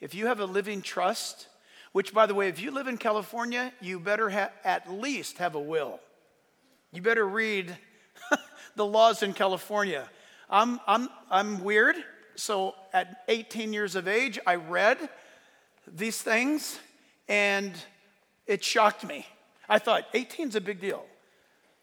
[0.00, 1.48] if you have a living trust,
[1.92, 5.54] which, by the way, if you live in California, you better ha- at least have
[5.54, 6.00] a will.
[6.92, 7.76] You better read
[8.76, 10.08] the laws in California.
[10.48, 11.96] I'm, I'm, I'm weird,
[12.34, 15.08] so at 18 years of age, I read
[15.86, 16.78] these things
[17.28, 17.72] and
[18.46, 19.26] it shocked me.
[19.68, 21.04] I thought 18 is a big deal.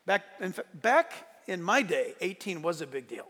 [0.09, 1.13] Back in, back
[1.45, 3.27] in my day, 18 was a big deal.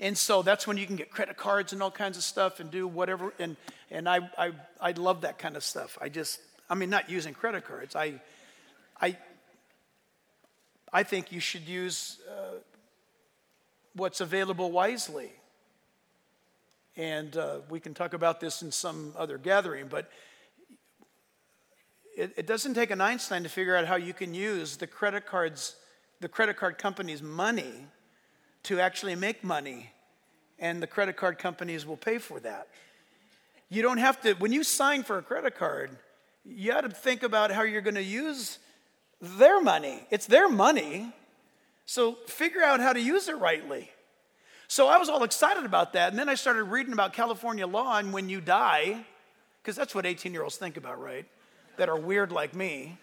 [0.00, 2.72] And so that's when you can get credit cards and all kinds of stuff and
[2.72, 3.32] do whatever.
[3.38, 3.56] And,
[3.88, 5.96] and I, I, I love that kind of stuff.
[6.00, 7.94] I just, I mean, not using credit cards.
[7.94, 8.20] I,
[9.00, 9.16] I,
[10.92, 12.56] I think you should use uh,
[13.94, 15.30] what's available wisely.
[16.96, 20.10] And uh, we can talk about this in some other gathering, but
[22.16, 25.26] it, it doesn't take an Einstein to figure out how you can use the credit
[25.26, 25.76] cards,
[26.20, 27.86] the credit card company's money
[28.64, 29.90] to actually make money,
[30.58, 32.68] and the credit card companies will pay for that.
[33.68, 35.96] You don't have to, when you sign for a credit card,
[36.44, 38.58] you got to think about how you're going to use
[39.20, 40.06] their money.
[40.10, 41.12] It's their money.
[41.86, 43.90] So figure out how to use it rightly.
[44.68, 46.10] So I was all excited about that.
[46.10, 49.04] And then I started reading about California law and when you die,
[49.62, 51.26] because that's what 18 year olds think about, right?
[51.76, 52.98] That are weird like me.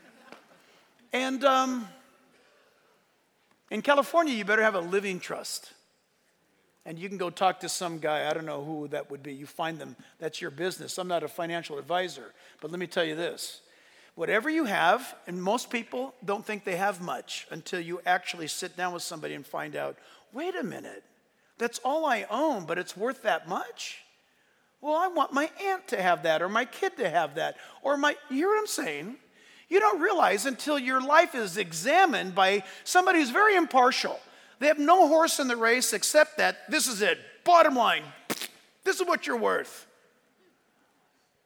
[1.11, 1.87] And um,
[3.71, 5.73] in California, you better have a living trust.
[6.85, 9.33] And you can go talk to some guy, I don't know who that would be.
[9.33, 10.97] You find them, that's your business.
[10.97, 13.61] I'm not a financial advisor, but let me tell you this.
[14.15, 18.75] Whatever you have, and most people don't think they have much until you actually sit
[18.75, 19.97] down with somebody and find out,
[20.33, 21.03] wait a minute,
[21.57, 23.99] that's all I own, but it's worth that much?
[24.81, 27.97] Well, I want my aunt to have that, or my kid to have that, or
[27.97, 29.17] my, you hear what I'm saying?
[29.67, 34.19] You don't realize until your life is examined by somebody who's very impartial.
[34.59, 37.19] They have no horse in the race except that this is it.
[37.43, 38.03] Bottom line,
[38.83, 39.85] this is what you're worth.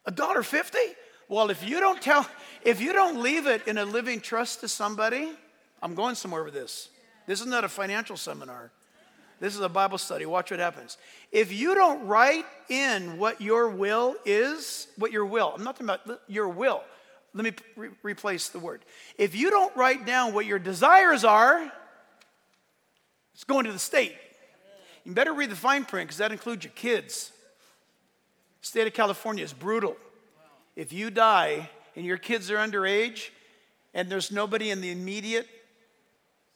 [0.05, 0.95] A dollar fifty?
[1.29, 2.27] Well, if you don't tell,
[2.63, 5.31] if you don't leave it in a living trust to somebody,
[5.81, 6.89] I'm going somewhere with this.
[7.25, 8.71] This is not a financial seminar.
[9.43, 10.25] This is a Bible study.
[10.25, 10.97] Watch what happens.
[11.29, 15.89] If you don't write in what your will is, what your will, I'm not talking
[15.89, 16.81] about your will.
[17.33, 18.85] Let me re- replace the word.
[19.17, 21.69] If you don't write down what your desires are,
[23.33, 24.15] it's going to the state.
[25.03, 27.33] You better read the fine print because that includes your kids.
[28.61, 29.97] State of California is brutal.
[30.77, 33.31] If you die and your kids are underage
[33.93, 35.49] and there's nobody in the immediate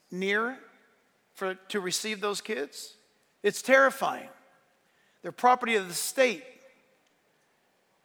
[0.09, 0.57] near
[1.37, 2.95] for, to receive those kids?
[3.43, 4.27] It's terrifying.
[5.21, 6.43] They're property of the state.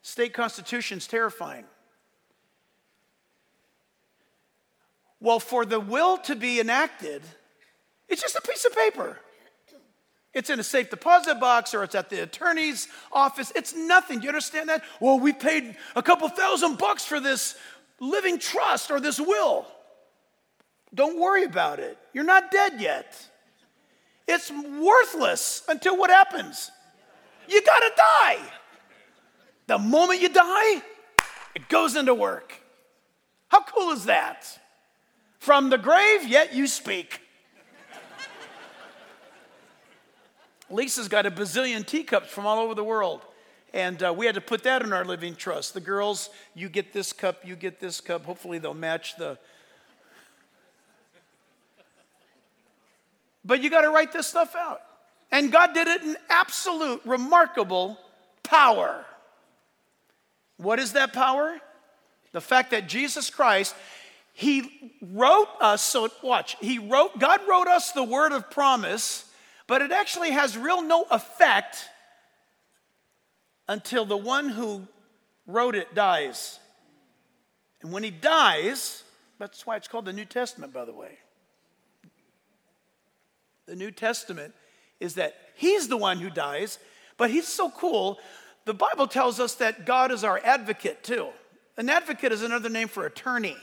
[0.03, 1.65] State constitution's terrifying.
[5.19, 7.23] Well, for the will to be enacted,
[8.07, 9.19] it's just a piece of paper.
[10.35, 13.51] It's in a safe deposit box or it's at the attorney's office.
[13.57, 14.19] It's nothing.
[14.19, 14.83] Do you understand that?
[15.01, 17.55] Well, we paid a couple thousand bucks for this
[17.99, 19.67] living trust or this will.
[20.95, 21.97] Don't worry about it.
[22.13, 23.17] You're not dead yet.
[24.29, 26.71] It's worthless until what happens?
[27.49, 28.39] You gotta die.
[29.67, 30.83] The moment you die,
[31.55, 32.55] it goes into work.
[33.49, 34.47] How cool is that?
[35.39, 37.21] From the grave, yet you speak.
[40.71, 43.21] Lisa's got a bazillion teacups from all over the world.
[43.75, 45.75] And uh, we had to put that in our living trust.
[45.75, 48.25] The girls, you get this cup, you get this cup.
[48.25, 49.39] Hopefully, they'll match the
[53.45, 54.81] But you got to write this stuff out.
[55.31, 57.99] And God did it in absolute, remarkable
[58.43, 59.05] power.
[60.59, 61.59] What is that power?
[62.33, 63.75] The fact that Jesus Christ,
[64.35, 69.25] He wrote us, so watch, He wrote, God wrote us the word of promise,
[69.67, 71.89] but it actually has real no effect
[73.69, 74.87] until the one who
[75.47, 76.59] wrote it dies.
[77.81, 79.03] And when he dies,
[79.39, 81.19] that's why it's called the New Testament, by the way
[83.67, 84.55] the New Testament
[85.01, 86.79] is that he's the one who dies,
[87.17, 88.19] but he's so cool.
[88.65, 91.29] The Bible tells us that God is our advocate too.
[91.77, 93.57] An advocate is another name for attorney.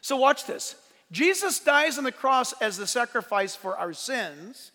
[0.00, 0.76] So watch this.
[1.10, 4.72] Jesus dies on the cross as the sacrifice for our sins.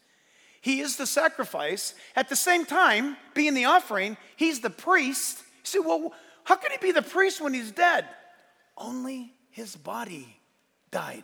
[0.62, 1.93] He is the sacrifice.
[2.15, 5.39] At the same time, being the offering, he's the priest.
[5.39, 8.06] You say, well, how can he be the priest when he's dead?
[8.78, 10.38] Only his body
[10.91, 11.23] died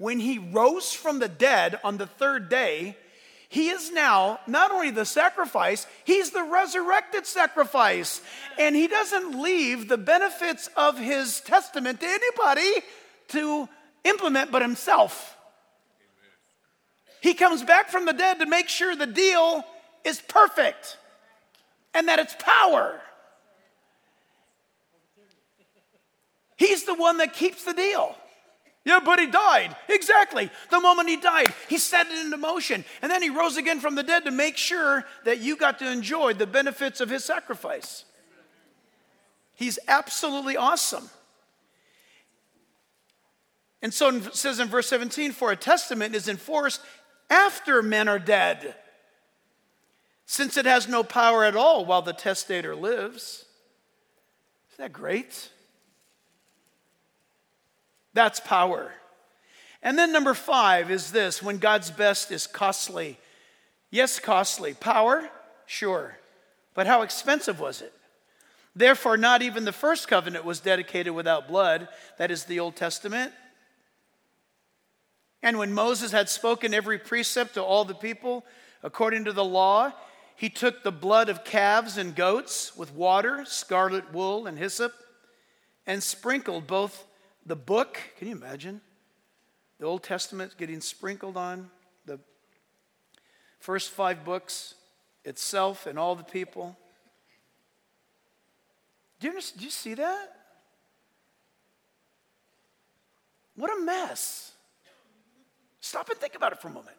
[0.00, 2.96] when he rose from the dead on the third day,
[3.50, 8.22] he is now not only the sacrifice, he's the resurrected sacrifice.
[8.58, 12.82] And he doesn't leave the benefits of his testament to anybody
[13.28, 13.68] to
[14.04, 15.36] implement but himself.
[17.20, 19.66] He comes back from the dead to make sure the deal
[20.02, 20.96] is perfect
[21.92, 23.02] and that it's power.
[26.56, 28.16] He's the one that keeps the deal.
[28.84, 29.76] Yeah, but he died.
[29.88, 30.50] Exactly.
[30.70, 32.84] The moment he died, he set it into motion.
[33.02, 35.90] And then he rose again from the dead to make sure that you got to
[35.90, 38.04] enjoy the benefits of his sacrifice.
[39.54, 41.10] He's absolutely awesome.
[43.82, 46.80] And so it says in verse 17 for a testament is enforced
[47.28, 48.74] after men are dead,
[50.26, 53.44] since it has no power at all while the testator lives.
[54.72, 55.50] Isn't that great?
[58.14, 58.92] That's power.
[59.82, 63.18] And then number five is this when God's best is costly.
[63.90, 64.74] Yes, costly.
[64.74, 65.28] Power?
[65.66, 66.16] Sure.
[66.74, 67.92] But how expensive was it?
[68.74, 71.88] Therefore, not even the first covenant was dedicated without blood.
[72.18, 73.32] That is the Old Testament.
[75.42, 78.44] And when Moses had spoken every precept to all the people
[78.82, 79.92] according to the law,
[80.36, 84.94] he took the blood of calves and goats with water, scarlet wool, and hyssop,
[85.86, 87.04] and sprinkled both
[87.50, 88.80] the book, can you imagine?
[89.78, 91.70] The Old Testament getting sprinkled on
[92.06, 92.20] the
[93.58, 94.74] first five books
[95.24, 96.76] itself and all the people.
[99.18, 100.32] Do you, do you see that?
[103.56, 104.52] What a mess.
[105.80, 106.96] Stop and think about it for a moment.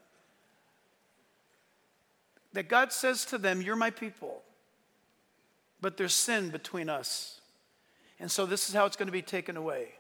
[2.54, 4.42] That God says to them, You're my people,
[5.80, 7.40] but there's sin between us.
[8.20, 9.94] And so this is how it's going to be taken away.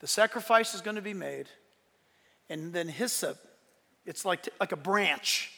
[0.00, 1.46] The sacrifice is going to be made,
[2.50, 3.38] and then hyssop,
[4.04, 5.50] it's like, like a branch.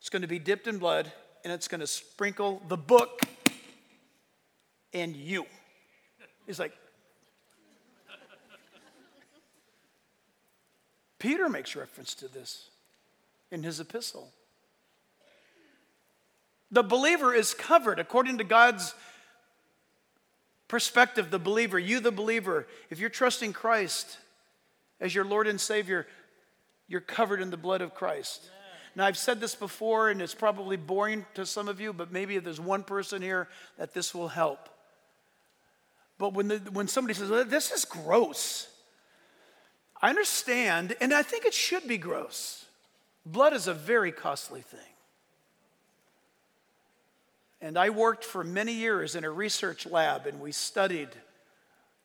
[0.00, 1.10] It's going to be dipped in blood,
[1.44, 3.22] and it's going to sprinkle the book
[4.92, 5.46] and you.
[6.46, 6.72] He's like,
[11.18, 12.70] Peter makes reference to this
[13.50, 14.32] in his epistle.
[16.70, 18.94] The believer is covered according to God's
[20.70, 24.18] perspective, the believer, you, the believer, if you're trusting Christ
[25.00, 26.06] as your Lord and Savior,
[26.90, 28.50] You're covered in the blood of Christ.
[28.96, 32.34] Now, I've said this before, and it's probably boring to some of you, but maybe
[32.34, 33.48] if there's one person here
[33.78, 34.68] that this will help.
[36.18, 38.66] But when, the, when somebody says, well, This is gross,
[40.02, 42.64] I understand, and I think it should be gross.
[43.24, 44.89] Blood is a very costly thing.
[47.60, 51.10] And I worked for many years in a research lab, and we studied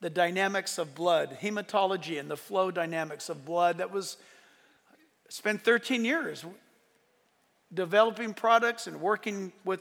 [0.01, 3.78] the dynamics of blood, hematology, and the flow dynamics of blood.
[3.78, 4.18] That was
[5.30, 6.43] spent 13 years
[7.74, 9.80] developing products and working with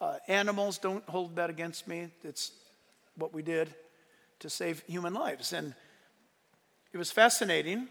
[0.00, 0.78] uh, animals.
[0.78, 2.08] Don't hold that against me.
[2.22, 2.52] It's
[3.16, 3.74] what we did
[4.40, 5.52] to save human lives.
[5.52, 5.74] And
[6.92, 7.88] it was fascinating.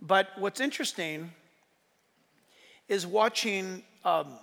[0.00, 1.30] But what's interesting
[2.88, 4.38] is watching um,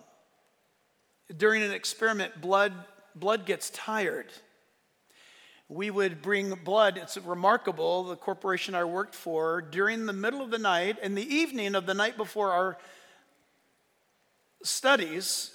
[1.36, 2.74] during an experiment, blood,
[3.16, 4.28] blood gets tired.
[5.70, 10.50] We would bring blood, it's remarkable, the corporation I worked for, during the middle of
[10.50, 12.78] the night, in the evening of the night before our
[14.64, 15.54] studies,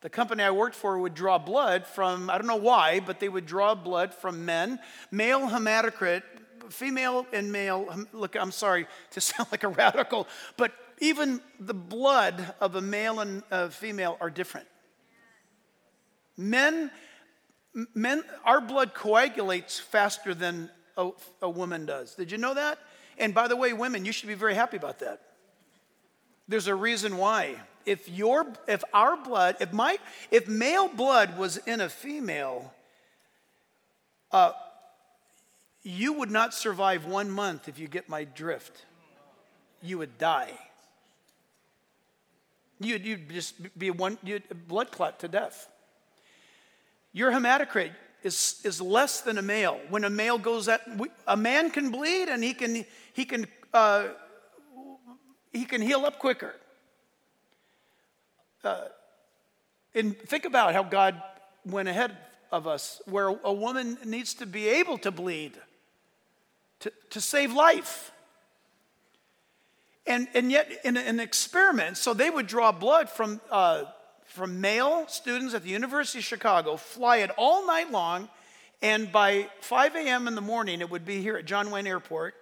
[0.00, 3.28] the company I worked for would draw blood from, I don't know why, but they
[3.28, 4.78] would draw blood from men,
[5.10, 6.22] male hematocrit,
[6.70, 8.06] female and male.
[8.12, 13.20] Look, I'm sorry to sound like a radical, but even the blood of a male
[13.20, 14.66] and a female are different.
[16.36, 16.90] Men,
[17.94, 21.10] men, our blood coagulates faster than a,
[21.42, 22.14] a woman does.
[22.14, 22.78] Did you know that?
[23.18, 25.20] And by the way, women, you should be very happy about that.
[26.46, 27.56] There's a reason why.
[27.84, 29.98] If your, if our blood, if my,
[30.30, 32.72] if male blood was in a female,
[34.30, 34.52] uh,
[35.82, 38.84] you would not survive one month if you get my drift.
[39.82, 40.52] You would die.
[42.80, 44.18] You'd, you'd just be one
[44.68, 45.68] blood clot to death.
[47.12, 49.80] Your hematocrit is, is less than a male.
[49.88, 50.82] When a male goes at,
[51.26, 54.08] a man can bleed and he can, he can, uh,
[55.52, 56.54] he can heal up quicker.
[58.62, 58.84] Uh,
[59.94, 61.20] and think about how God
[61.64, 62.16] went ahead
[62.52, 65.52] of us, where a woman needs to be able to bleed
[66.80, 68.12] to, to save life.
[70.08, 73.84] And, and yet, in an experiment, so they would draw blood from, uh,
[74.24, 78.30] from male students at the University of Chicago, fly it all night long,
[78.80, 80.26] and by 5 a.m.
[80.26, 82.34] in the morning, it would be here at John Wayne Airport,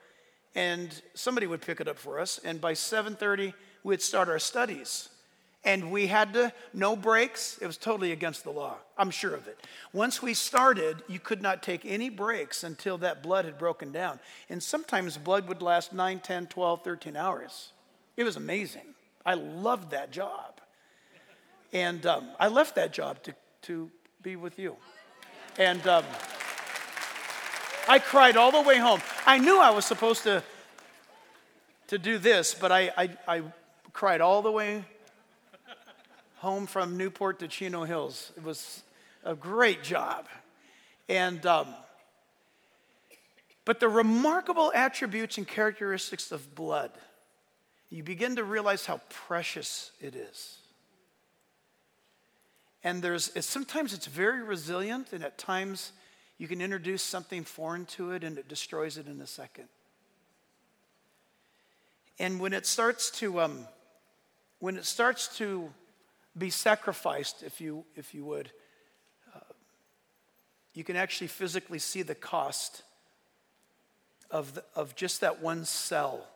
[0.55, 2.39] and somebody would pick it up for us.
[2.45, 3.53] And by 7:30,
[3.83, 5.09] we'd start our studies
[5.67, 7.59] and we had to no breaks.
[7.61, 8.77] It was totally against the law.
[8.97, 9.59] I'm sure of it.
[9.93, 14.21] Once we started you could not take any breaks until that blood had broken down.
[14.49, 17.73] And sometimes blood would last 9 10 12 13 hours.
[18.17, 18.95] It was amazing.
[19.27, 20.61] I loved that job.
[21.73, 23.91] And um, i left that job to, to
[24.23, 24.77] be with you.
[25.59, 26.05] And um,
[27.89, 29.01] i cried all the way home.
[29.27, 30.43] I knew i was supposed to
[31.89, 33.43] to do this but i, I, I
[33.93, 34.85] cried all the way
[36.37, 38.33] home from Newport to Chino Hills.
[38.37, 38.83] It was
[39.25, 40.27] a great job.
[41.09, 41.69] And, um,
[43.65, 46.91] but the remarkable attributes and characteristics of blood,
[47.91, 50.59] you begin to realize how precious it is.
[52.85, 55.93] And there's, sometimes it's very resilient, and at times
[56.39, 59.69] you can introduce something foreign to it and it destroys it in a second.
[62.19, 63.67] And when it starts to, um,
[64.59, 65.71] when it starts to
[66.37, 68.51] be sacrificed, if you, if you would,
[69.35, 69.41] uh,
[70.75, 72.83] you can actually physically see the cost
[74.31, 76.27] of, the, of just that one cell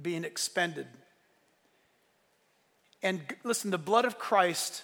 [0.00, 0.86] being expended.
[3.02, 4.82] And listen, the blood of Christ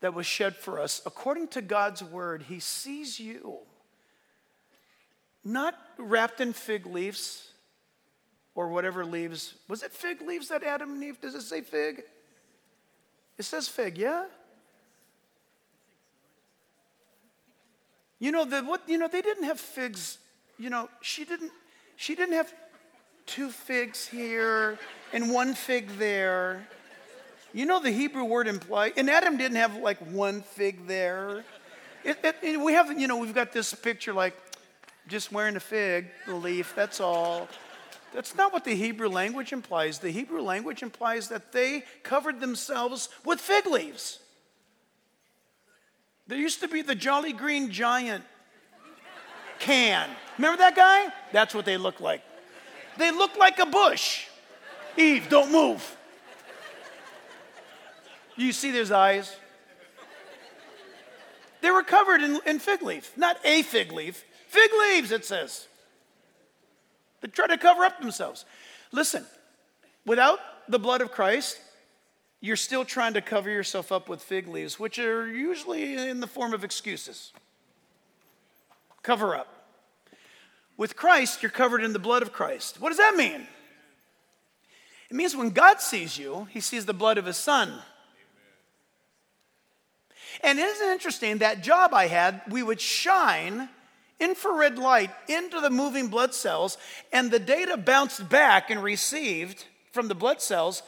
[0.00, 3.58] that was shed for us, according to God's word, He sees you
[5.44, 7.48] not wrapped in fig leaves
[8.54, 9.54] or whatever leaves.
[9.66, 11.20] Was it fig leaves that Adam and Eve?
[11.20, 12.02] Does it say fig?
[13.38, 14.24] It says fig, yeah?
[18.18, 20.18] You know, the, what, you know, they didn't have figs.
[20.58, 21.52] You know, she didn't,
[21.96, 22.52] she didn't have
[23.26, 24.78] two figs here
[25.12, 26.66] and one fig there.
[27.54, 31.44] You know, the Hebrew word implies, and Adam didn't have like one fig there.
[32.04, 34.36] It, it, we have, you know, we've got this picture like
[35.06, 37.48] just wearing a fig leaf, that's all.
[38.14, 39.98] That's not what the Hebrew language implies.
[39.98, 44.18] The Hebrew language implies that they covered themselves with fig leaves.
[46.26, 48.24] There used to be the Jolly Green Giant
[49.58, 50.08] can.
[50.36, 51.12] Remember that guy?
[51.32, 52.22] That's what they look like.
[52.96, 54.26] They look like a bush.
[54.96, 55.96] Eve, don't move.
[58.36, 59.34] You see those eyes?
[61.60, 65.66] They were covered in, in fig leaf, not a fig leaf, fig leaves, it says.
[67.20, 68.44] They try to cover up themselves.
[68.92, 69.24] Listen,
[70.06, 70.38] without
[70.68, 71.60] the blood of Christ,
[72.40, 76.26] you're still trying to cover yourself up with fig leaves, which are usually in the
[76.26, 77.32] form of excuses.
[79.02, 79.48] Cover up.
[80.76, 82.80] With Christ, you're covered in the blood of Christ.
[82.80, 83.46] What does that mean?
[85.10, 87.72] It means when God sees you, he sees the blood of his son.
[90.42, 93.68] And isn't it interesting that job I had, we would shine
[94.20, 96.78] infrared light into the moving blood cells,
[97.12, 100.82] and the data bounced back and received from the blood cells.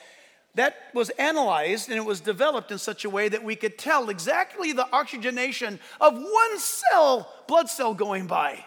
[0.57, 4.11] That was analyzed and it was developed in such a way that we could tell
[4.11, 8.65] exactly the oxygenation of one cell, blood cell going by.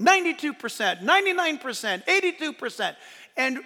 [0.00, 2.96] 92%, 99%, 82%.
[3.36, 3.58] And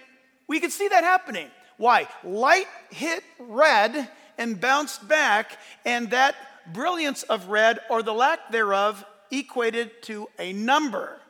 [0.48, 1.48] we could see that happening.
[1.76, 2.08] Why?
[2.24, 6.34] Light hit red and bounced back, and that
[6.72, 9.04] brilliance of red or the lack thereof
[9.38, 11.20] equated to a number.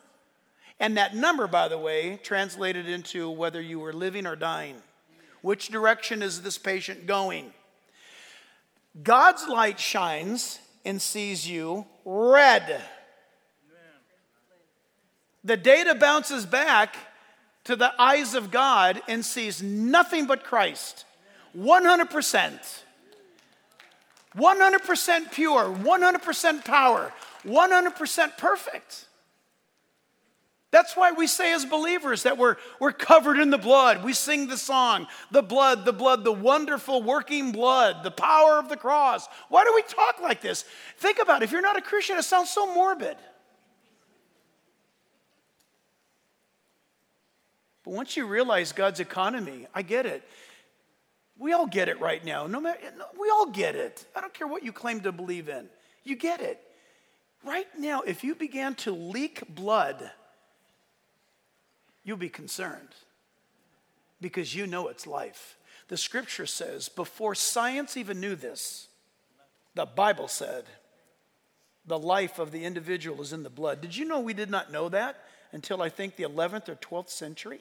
[0.80, 4.76] And that number, by the way, translated into whether you were living or dying.
[5.42, 7.52] Which direction is this patient going?
[9.02, 12.82] God's light shines and sees you red.
[15.42, 16.96] The data bounces back
[17.64, 21.05] to the eyes of God and sees nothing but Christ.
[21.57, 22.82] 100%.
[24.36, 27.12] 100% pure, 100% power,
[27.47, 29.07] 100% perfect.
[30.74, 34.03] That's why we say as believers that we're, we're covered in the blood.
[34.03, 38.68] We sing the song, the blood, the blood, the wonderful working blood, the power of
[38.68, 39.28] the cross.
[39.49, 40.64] Why do we talk like this?
[40.99, 41.45] Think about it.
[41.45, 43.16] If you're not a Christian, it sounds so morbid.
[47.84, 50.24] But once you realize God's economy, I get it.
[51.38, 52.49] We all get it right now.
[52.49, 52.80] No matter,
[53.20, 54.05] we all get it.
[54.16, 55.68] I don't care what you claim to believe in.
[56.03, 56.61] You get it.
[57.45, 60.11] Right now, if you began to leak blood,
[62.03, 62.88] you'll be concerned
[64.20, 65.57] because you know it's life.
[65.88, 68.88] The scripture says, before science even knew this,
[69.74, 70.64] the Bible said,
[71.86, 73.82] the life of the individual is in the blood.
[73.82, 75.22] Did you know we did not know that
[75.53, 77.61] until I think the 11th or 12th century?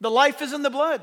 [0.00, 1.02] The life is in the blood.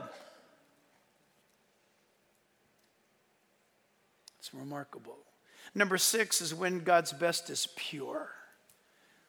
[4.54, 5.18] Remarkable.
[5.74, 8.30] Number six is when God's best is pure.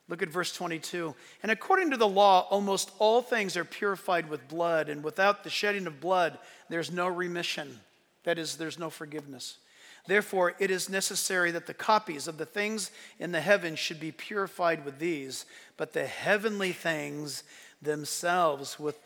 [0.08, 1.14] Look at verse 22.
[1.42, 5.50] And according to the law, almost all things are purified with blood, and without the
[5.50, 7.80] shedding of blood, there's no remission.
[8.24, 9.58] That is, there's no forgiveness.
[10.06, 14.10] Therefore, it is necessary that the copies of the things in the heavens should be
[14.10, 15.46] purified with these,
[15.76, 17.44] but the heavenly things
[17.80, 18.98] themselves with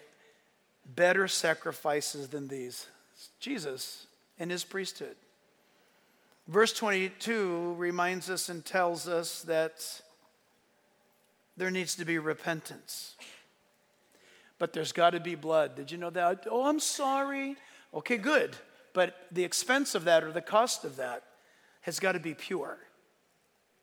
[0.95, 2.87] better sacrifices than these.
[3.41, 4.07] Jesus
[4.39, 5.17] and his priesthood.
[6.49, 10.01] Verse 22 reminds us and tells us that
[11.57, 13.17] there needs to be repentance.
[14.59, 15.75] But there's got to be blood.
[15.75, 16.47] Did you know that?
[16.51, 17.57] Oh, I'm sorry.
[17.93, 18.57] Okay, good.
[18.93, 21.25] But the expense of that or the cost of that
[21.83, 22.79] has got to be pure.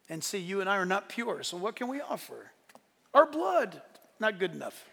[0.10, 2.52] And see, you and I are not pure, so what can we offer?
[3.14, 3.82] Our blood,
[4.20, 4.86] not good enough.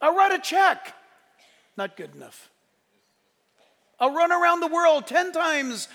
[0.00, 0.94] I'll write a check.
[1.76, 2.50] Not good enough.
[3.98, 5.88] I'll run around the world 10 times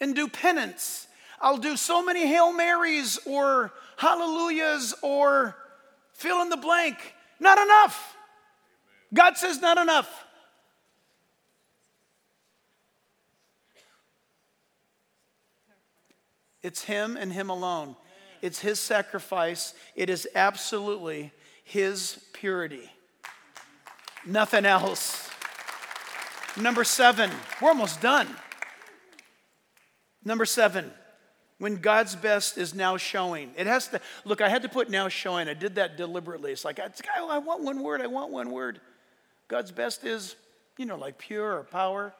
[0.00, 1.06] and do penance.
[1.40, 5.56] I'll do so many Hail Marys or hallelujahs or
[6.12, 6.96] fill in the blank.
[7.40, 8.16] Not enough.
[9.12, 10.24] God says, not enough.
[16.62, 17.96] It's Him and Him alone.
[18.42, 19.74] It's His sacrifice.
[19.94, 21.32] It is absolutely
[21.62, 22.90] His purity
[24.26, 25.30] nothing else.
[26.56, 27.30] Number seven,
[27.60, 28.28] we're almost done.
[30.26, 30.90] Number seven,
[31.58, 33.52] when God's best is now showing.
[33.56, 35.48] It has to, look, I had to put now showing.
[35.48, 36.50] I did that deliberately.
[36.50, 38.80] It's like, I want one word, I want one word.
[39.46, 40.34] God's best is,
[40.78, 42.12] you know, like pure or power.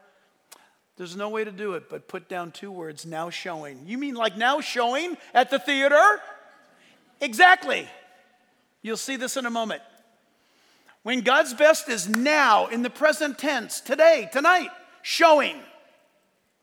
[0.96, 3.80] There's no way to do it but put down two words, now showing.
[3.86, 6.20] You mean like now showing at the theater?
[7.20, 7.88] Exactly.
[8.82, 9.82] You'll see this in a moment.
[11.02, 14.70] When God's best is now, in the present tense, today, tonight,
[15.02, 15.56] showing,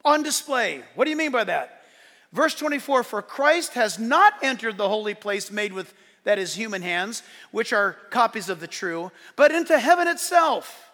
[0.06, 0.84] on display.
[0.95, 1.84] What do you mean by that?
[2.32, 5.93] Verse 24 For Christ has not entered the holy place made with,
[6.24, 10.91] that is, human hands, which are copies of the true, but into heaven itself.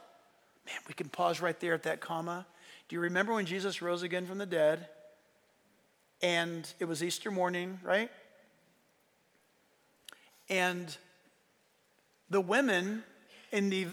[0.66, 2.46] Man, we can pause right there at that comma.
[2.90, 4.88] Do you remember when Jesus rose again from the dead?
[6.22, 8.12] And it was Easter morning, right?
[10.50, 10.96] And
[12.30, 13.04] the women
[13.52, 13.88] in the,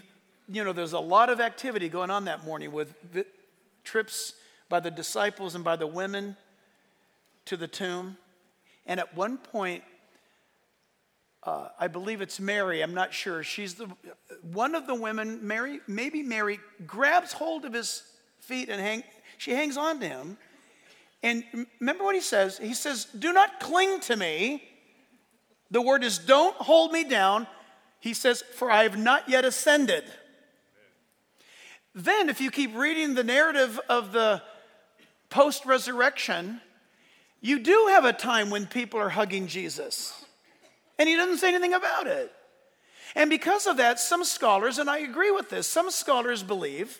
[0.49, 2.93] you know, there's a lot of activity going on that morning with
[3.83, 4.33] trips
[4.69, 6.35] by the disciples and by the women
[7.45, 8.17] to the tomb.
[8.85, 9.83] And at one point,
[11.43, 13.43] uh, I believe it's Mary, I'm not sure.
[13.43, 13.87] She's the
[14.41, 18.03] one of the women, Mary, maybe Mary, grabs hold of his
[18.39, 19.03] feet and hang,
[19.37, 20.37] she hangs on to him.
[21.23, 21.43] And
[21.79, 22.57] remember what he says?
[22.57, 24.63] He says, Do not cling to me.
[25.71, 27.47] The word is, Don't hold me down.
[27.99, 30.03] He says, For I have not yet ascended.
[31.95, 34.41] Then, if you keep reading the narrative of the
[35.29, 36.61] post resurrection,
[37.41, 40.25] you do have a time when people are hugging Jesus.
[40.99, 42.31] And he doesn't say anything about it.
[43.15, 46.99] And because of that, some scholars, and I agree with this, some scholars believe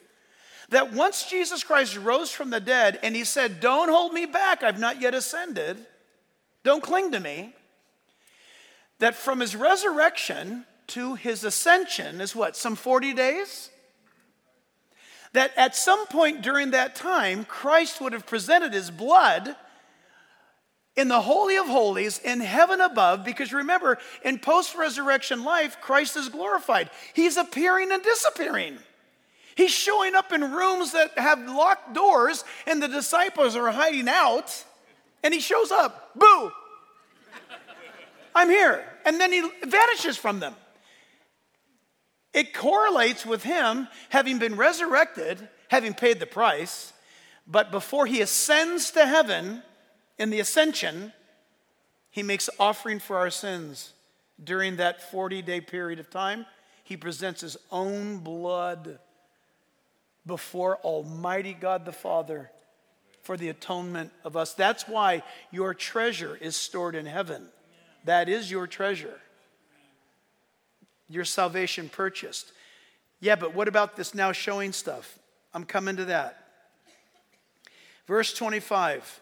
[0.70, 4.64] that once Jesus Christ rose from the dead and he said, Don't hold me back,
[4.64, 5.86] I've not yet ascended,
[6.64, 7.54] don't cling to me,
[9.00, 13.70] that from his resurrection to his ascension is what, some 40 days?
[15.34, 19.56] That at some point during that time, Christ would have presented his blood
[20.96, 26.18] in the Holy of Holies in heaven above, because remember, in post resurrection life, Christ
[26.18, 26.90] is glorified.
[27.14, 28.80] He's appearing and disappearing.
[29.56, 34.64] He's showing up in rooms that have locked doors, and the disciples are hiding out,
[35.24, 36.12] and he shows up.
[36.16, 36.52] Boo!
[38.36, 38.84] I'm here.
[39.06, 40.56] And then he vanishes from them.
[42.38, 46.94] It correlates with him having been resurrected, having paid the price,
[47.48, 49.64] but before he ascends to heaven,
[50.20, 51.14] in the ascension,
[52.12, 53.92] he makes offering for our sins.
[54.44, 56.46] During that 40 day period of time,
[56.84, 59.00] he presents his own blood
[60.24, 62.52] before Almighty God the Father
[63.24, 64.54] for the atonement of us.
[64.54, 67.48] That's why your treasure is stored in heaven.
[68.06, 69.20] That is your treasure.
[71.10, 72.52] Your salvation purchased.
[73.20, 75.18] Yeah, but what about this now showing stuff?
[75.54, 76.44] I'm coming to that.
[78.06, 79.22] Verse 25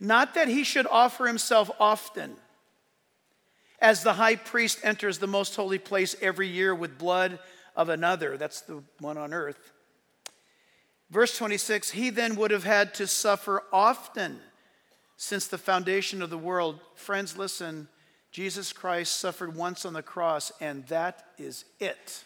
[0.00, 2.36] not that he should offer himself often,
[3.80, 7.38] as the high priest enters the most holy place every year with blood
[7.76, 8.36] of another.
[8.36, 9.72] That's the one on earth.
[11.10, 14.40] Verse 26 He then would have had to suffer often
[15.16, 16.80] since the foundation of the world.
[16.94, 17.88] Friends, listen.
[18.34, 22.24] Jesus Christ suffered once on the cross, and that is it.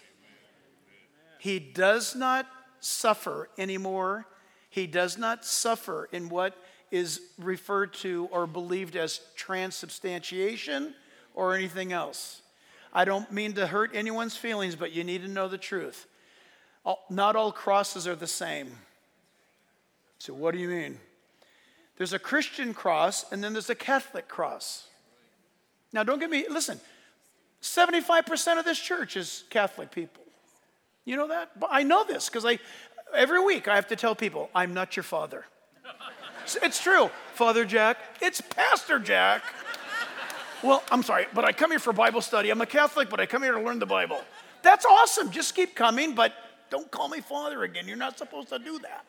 [1.38, 2.46] He does not
[2.80, 4.24] suffer anymore.
[4.70, 6.56] He does not suffer in what
[6.90, 10.94] is referred to or believed as transubstantiation
[11.34, 12.40] or anything else.
[12.90, 16.06] I don't mean to hurt anyone's feelings, but you need to know the truth.
[17.10, 18.70] Not all crosses are the same.
[20.20, 21.00] So, what do you mean?
[21.98, 24.87] There's a Christian cross and then there's a Catholic cross.
[25.92, 26.80] Now, don't get me, listen,
[27.62, 30.22] 75% of this church is Catholic people.
[31.04, 31.50] You know that?
[31.70, 32.58] I know this because I,
[33.14, 35.44] every week I have to tell people, I'm not your father.
[36.62, 37.10] It's true.
[37.34, 39.42] Father Jack, it's Pastor Jack.
[40.62, 42.50] Well, I'm sorry, but I come here for Bible study.
[42.50, 44.20] I'm a Catholic, but I come here to learn the Bible.
[44.62, 45.30] That's awesome.
[45.30, 46.32] Just keep coming, but
[46.70, 47.86] don't call me Father again.
[47.86, 49.04] You're not supposed to do that.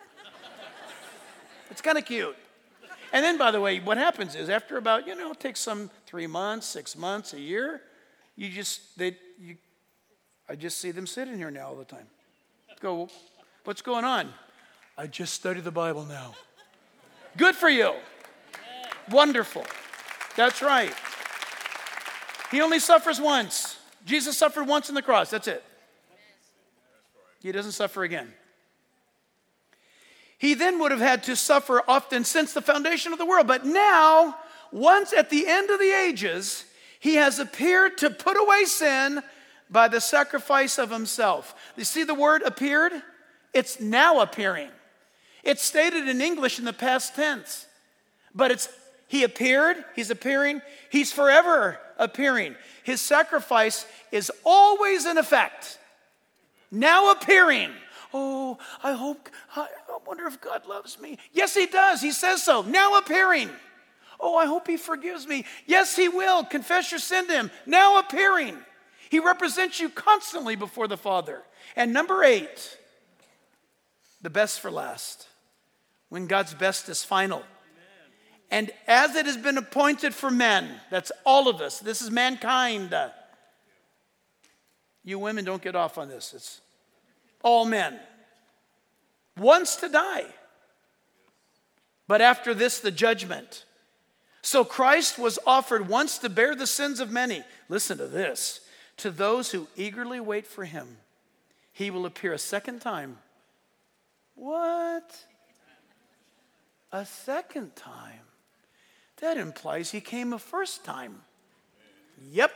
[1.71, 2.35] It's kind of cute.
[3.11, 5.89] And then, by the way, what happens is after about, you know, it takes some
[6.05, 7.81] three months, six months, a year,
[8.35, 9.57] you just, they, you,
[10.47, 12.07] I just see them sitting here now all the time.
[12.79, 13.09] Go,
[13.63, 14.29] what's going on?
[14.97, 16.35] I just study the Bible now.
[17.37, 17.93] Good for you.
[19.11, 19.65] Wonderful.
[20.35, 20.93] That's right.
[22.51, 23.77] He only suffers once.
[24.05, 25.29] Jesus suffered once on the cross.
[25.29, 25.63] That's it.
[27.41, 28.33] He doesn't suffer again.
[30.39, 33.45] He then would have had to suffer often since the foundation of the world.
[33.45, 34.37] But now,
[34.71, 36.65] once at the end of the ages,
[36.99, 39.21] he has appeared to put away sin
[39.69, 41.53] by the sacrifice of himself.
[41.75, 42.93] You see the word appeared?
[43.53, 44.69] It's now appearing.
[45.43, 47.67] It's stated in English in the past tense,
[48.33, 48.69] but it's
[49.07, 50.61] he appeared, he's appearing,
[50.91, 52.55] he's forever appearing.
[52.83, 55.79] His sacrifice is always in effect.
[56.69, 57.71] Now appearing.
[58.13, 59.29] Oh, I hope,
[60.09, 61.19] wonder if God loves me.
[61.31, 62.01] Yes, He does.
[62.01, 62.63] He says so.
[62.63, 63.49] Now appearing.
[64.19, 65.45] Oh, I hope He forgives me.
[65.67, 66.43] Yes, He will.
[66.43, 67.51] Confess your sin to Him.
[67.67, 68.57] Now appearing.
[69.11, 71.43] He represents you constantly before the Father.
[71.75, 72.77] And number eight,
[74.19, 75.27] the best for last
[76.09, 77.43] when God's best is final.
[78.49, 82.95] And as it has been appointed for men, that's all of us, this is mankind.
[85.03, 86.33] You women don't get off on this.
[86.33, 86.61] It's
[87.43, 87.99] all men.
[89.39, 90.25] Once to die,
[92.07, 93.65] but after this, the judgment.
[94.41, 97.43] So Christ was offered once to bear the sins of many.
[97.67, 98.61] Listen to this.
[98.97, 100.97] To those who eagerly wait for him,
[101.71, 103.17] he will appear a second time.
[104.35, 105.25] What?
[106.91, 108.21] a second time.
[109.17, 111.21] That implies he came a first time.
[112.31, 112.51] Yep.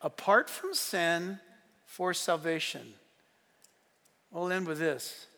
[0.00, 1.40] Apart from sin
[1.84, 2.94] for salvation.
[4.36, 5.28] We'll end with this.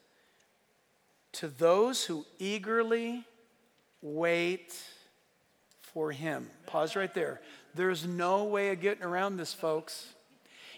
[1.35, 3.23] To those who eagerly
[4.03, 4.75] wait
[5.83, 6.51] for him.
[6.67, 7.41] Pause right there.
[7.77, 10.09] There's no way of getting around this, folks.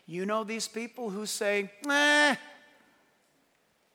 [0.06, 2.34] You know these people who say, eh,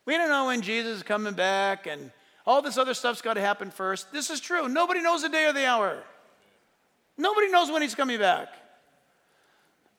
[0.07, 2.09] we don't know when Jesus is coming back and
[2.47, 4.11] all this other stuff's got to happen first.
[4.11, 4.67] This is true.
[4.67, 6.01] Nobody knows the day or the hour.
[7.15, 8.47] Nobody knows when he's coming back.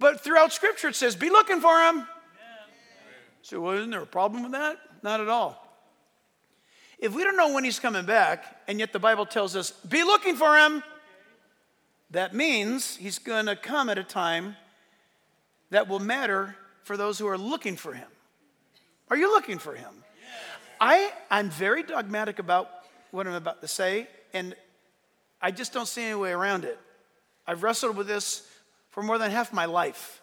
[0.01, 2.09] But throughout Scripture, it says, be looking for him.
[3.47, 4.76] So, well, isn't there a problem with that?
[5.05, 5.64] Not at all.
[6.99, 10.03] If we don't know when he's coming back, and yet the Bible tells us, be
[10.03, 10.82] looking for him,
[12.11, 14.57] that means he's going to come at a time
[15.70, 18.09] that will matter for those who are looking for him.
[19.11, 19.94] Are you looking for him?
[20.80, 22.68] I, I'm very dogmatic about
[23.12, 24.57] what I'm about to say, and
[25.40, 26.80] I just don't see any way around it.
[27.47, 28.44] I've wrestled with this
[28.90, 30.20] for more than half my life,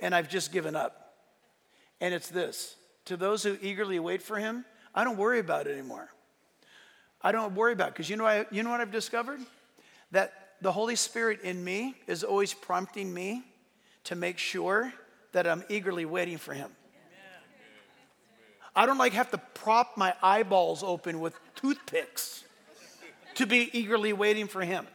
[0.00, 0.99] and I've just given up.
[2.00, 2.76] And it's this
[3.06, 6.08] to those who eagerly wait for him, I don't worry about it anymore.
[7.22, 9.40] I don't worry about it because you know, you know what I've discovered?
[10.12, 10.32] That
[10.62, 13.44] the Holy Spirit in me is always prompting me
[14.04, 14.92] to make sure
[15.32, 16.70] that I'm eagerly waiting for him.
[18.74, 22.44] I don't like have to prop my eyeballs open with toothpicks
[23.34, 24.86] to be eagerly waiting for him.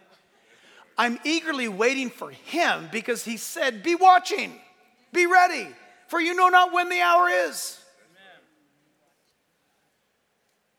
[0.97, 4.53] I'm eagerly waiting for him because he said, Be watching,
[5.12, 5.68] be ready,
[6.08, 7.80] for you know not when the hour is.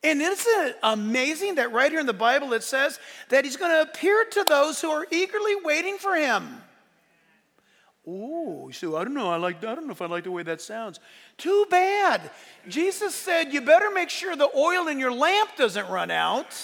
[0.02, 3.72] And isn't it amazing that right here in the Bible it says that he's going
[3.72, 6.62] to appear to those who are eagerly waiting for him?
[8.06, 9.30] Oh, so I don't know.
[9.30, 9.64] I like.
[9.64, 11.00] I don't know if I like the way that sounds.
[11.38, 12.30] Too bad.
[12.68, 16.54] Jesus said, "You better make sure the oil in your lamp doesn't run out.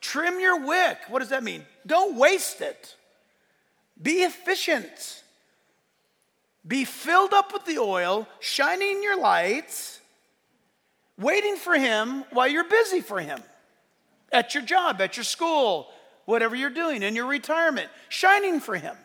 [0.00, 0.98] Trim your wick.
[1.08, 1.66] What does that mean?
[1.86, 2.96] Don't waste it.
[4.00, 5.21] Be efficient.
[6.66, 10.00] Be filled up with the oil, shining your lights,
[11.18, 13.42] waiting for Him while you're busy for Him,
[14.32, 15.88] at your job, at your school,
[16.24, 18.96] whatever you're doing, in your retirement, shining for Him."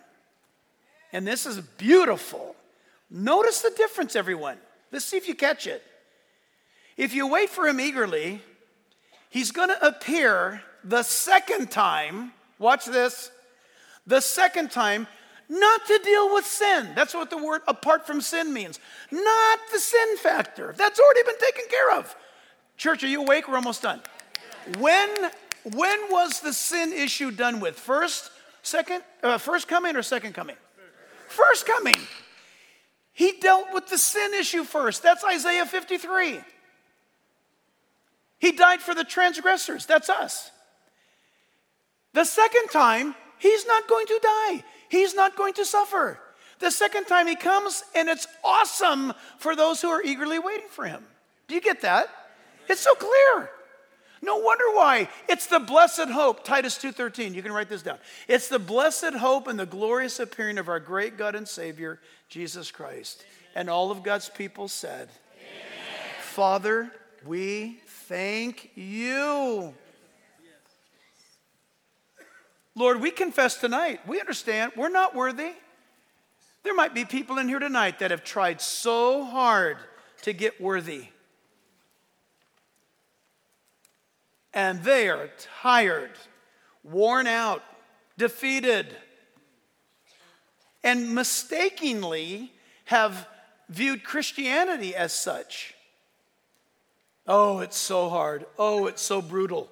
[1.12, 2.56] And this is beautiful.
[3.10, 4.58] Notice the difference, everyone.
[4.92, 5.84] Let's see if you catch it.
[6.98, 8.42] If you wait for him eagerly,
[9.30, 12.34] he's going to appear the second time.
[12.60, 13.32] Watch this.
[14.06, 15.08] The second time,
[15.50, 16.90] not to deal with sin.
[16.96, 18.80] That's what the word apart from sin means.
[19.12, 20.74] Not the sin factor.
[20.78, 22.16] That's already been taken care of.
[22.76, 23.48] Church, are you awake?
[23.48, 24.02] We're almost done.
[24.80, 25.10] When,
[25.74, 27.80] when was the sin issue done with?
[27.80, 28.32] First,
[28.62, 30.58] second, uh, first coming or second coming?
[31.28, 31.96] first coming.
[33.14, 35.04] He dealt with the sin issue first.
[35.04, 36.40] That's Isaiah 53.
[38.40, 39.86] He died for the transgressors.
[39.86, 40.52] That's us.
[42.14, 46.20] The second time, he's not going to die, he's not going to suffer.
[46.60, 50.86] The second time he comes, and it's awesome for those who are eagerly waiting for
[50.86, 51.04] him.
[51.48, 52.10] Do you get that?
[52.68, 53.50] It's so clear.
[54.22, 55.10] No wonder why.
[55.30, 57.34] It's the blessed hope, Titus 2:13.
[57.36, 58.00] You can write this down.
[58.28, 62.72] It's the blessed hope and the glorious appearing of our great God and Savior, Jesus
[62.72, 63.24] Christ.
[63.56, 66.22] And all of God's people said, Amen.
[66.22, 66.92] Father,
[67.26, 69.74] we thank you.
[72.78, 74.00] Lord, we confess tonight.
[74.08, 75.52] We understand we're not worthy.
[76.64, 79.78] There might be people in here tonight that have tried so hard
[80.22, 81.08] to get worthy.
[84.58, 85.30] and they are
[85.62, 86.10] tired,
[86.84, 87.62] worn out,
[88.18, 88.88] defeated,
[90.84, 92.52] and mistakenly
[92.86, 93.28] have
[93.70, 95.76] viewed Christianity as such.
[97.28, 98.48] Oh, it's so hard.
[98.58, 99.70] Oh, it's so brutal.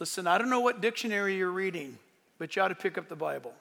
[0.00, 1.98] Listen, I don't know what dictionary you're reading,
[2.38, 3.54] but you ought to pick up the Bible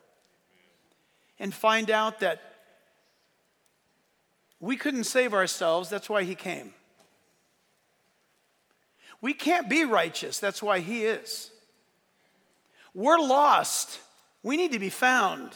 [1.39, 2.41] and find out that
[4.59, 5.89] we couldn't save ourselves.
[5.89, 6.73] That's why He came.
[9.21, 10.39] We can't be righteous.
[10.39, 11.51] That's why He is.
[12.93, 13.99] We're lost.
[14.41, 15.51] We need to be found.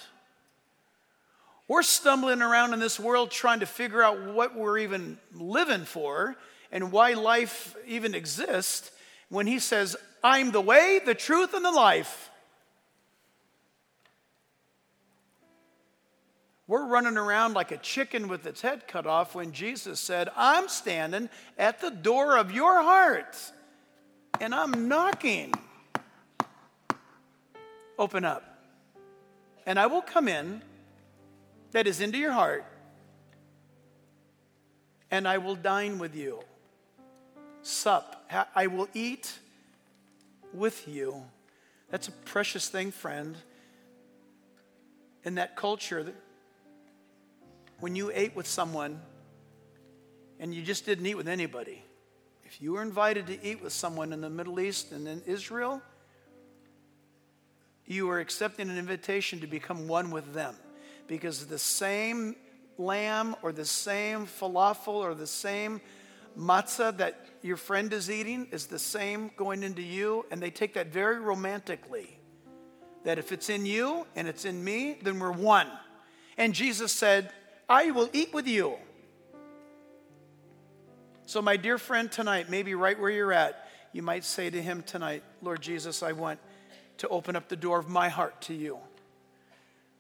[1.68, 6.36] We're stumbling around in this world trying to figure out what we're even living for
[6.72, 8.92] and why life even exists
[9.30, 9.98] when He says,
[10.28, 12.30] I'm the way, the truth, and the life.
[16.68, 20.68] We're running around like a chicken with its head cut off when Jesus said, I'm
[20.68, 23.38] standing at the door of your heart
[24.42, 25.54] and I'm knocking.
[27.98, 28.44] Open up.
[29.66, 30.62] And I will come in,
[31.72, 32.66] that is into your heart,
[35.10, 36.42] and I will dine with you.
[37.62, 38.30] Sup.
[38.54, 39.40] I will eat
[40.58, 41.24] with you.
[41.90, 43.38] That's a precious thing, friend.
[45.24, 46.14] In that culture,
[47.80, 49.00] when you ate with someone
[50.40, 51.84] and you just didn't eat with anybody,
[52.46, 55.82] if you were invited to eat with someone in the Middle East and in Israel,
[57.86, 60.56] you were accepting an invitation to become one with them
[61.08, 62.36] because the same
[62.78, 65.82] lamb or the same falafel or the same
[66.38, 70.74] matzah that your friend is eating is the same going into you, and they take
[70.76, 72.20] that very romantically.
[73.04, 75.68] That if it's in you and it's in me, then we're one.
[76.38, 77.32] And Jesus said,
[77.70, 78.76] I will eat with you.
[81.26, 84.84] So, my dear friend, tonight, maybe right where you're at, you might say to him
[84.84, 86.40] tonight, Lord Jesus, I want
[87.00, 88.80] to open up the door of my heart to you.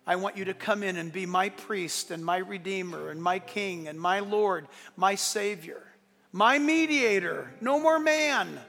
[0.05, 3.39] I want you to come in and be my priest and my redeemer and my
[3.39, 5.83] king and my Lord, my Savior,
[6.31, 7.51] my mediator.
[7.61, 8.59] No more man,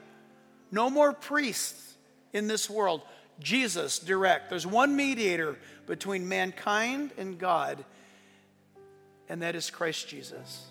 [0.71, 1.95] no more priests
[2.33, 3.01] in this world.
[3.39, 4.49] Jesus direct.
[4.49, 5.57] There's one mediator
[5.87, 7.83] between mankind and God,
[9.27, 10.65] and that is Christ Jesus.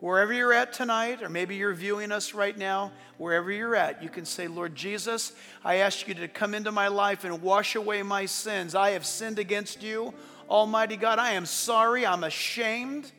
[0.00, 4.10] Wherever you're at tonight, or maybe you're viewing us right now, wherever you're at, you
[4.10, 5.32] can say, Lord Jesus,
[5.64, 8.74] I ask you to come into my life and wash away my sins.
[8.74, 10.12] I have sinned against you,
[10.50, 11.18] Almighty God.
[11.18, 12.04] I am sorry.
[12.04, 13.10] I'm ashamed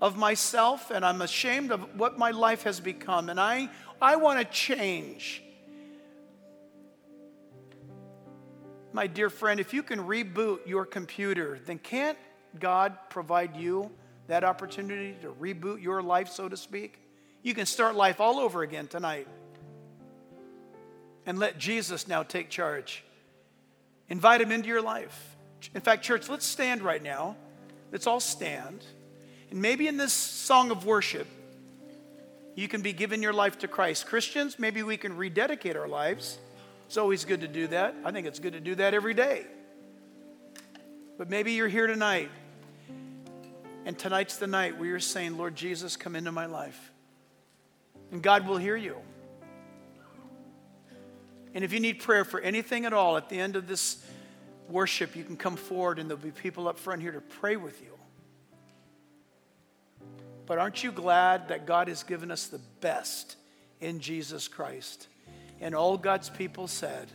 [0.00, 3.28] of myself, and I'm ashamed of what my life has become.
[3.28, 3.68] And I,
[4.00, 5.42] I want to change.
[8.92, 12.18] My dear friend, if you can reboot your computer, then can't
[12.58, 13.90] God provide you?
[14.28, 16.98] that opportunity to reboot your life, so to speak,
[17.42, 19.28] you can start life all over again tonight.
[21.24, 23.04] And let Jesus now take charge.
[24.08, 25.36] Invite him into your life.
[25.74, 27.36] In fact, church, let's stand right now.
[27.90, 28.84] Let's all stand.
[29.50, 31.26] And maybe in this song of worship,
[32.54, 34.06] you can be giving your life to Christ.
[34.06, 36.38] Christians, maybe we can rededicate our lives.
[36.86, 37.94] It's always good to do that.
[38.04, 39.46] I think it's good to do that every day.
[41.18, 42.30] But maybe you're here tonight
[43.84, 46.92] and tonight's the night where you're saying, Lord Jesus, come into my life.
[48.10, 48.96] And God will hear you.
[51.54, 54.04] And if you need prayer for anything at all at the end of this
[54.68, 57.80] worship, you can come forward and there'll be people up front here to pray with
[57.82, 57.95] you.
[60.46, 63.36] But aren't you glad that God has given us the best
[63.80, 65.08] in Jesus Christ?
[65.60, 67.08] And all God's people said,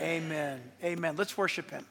[0.00, 0.24] Amen.
[0.24, 0.60] Amen.
[0.84, 1.16] Amen.
[1.16, 1.86] Let's worship Him.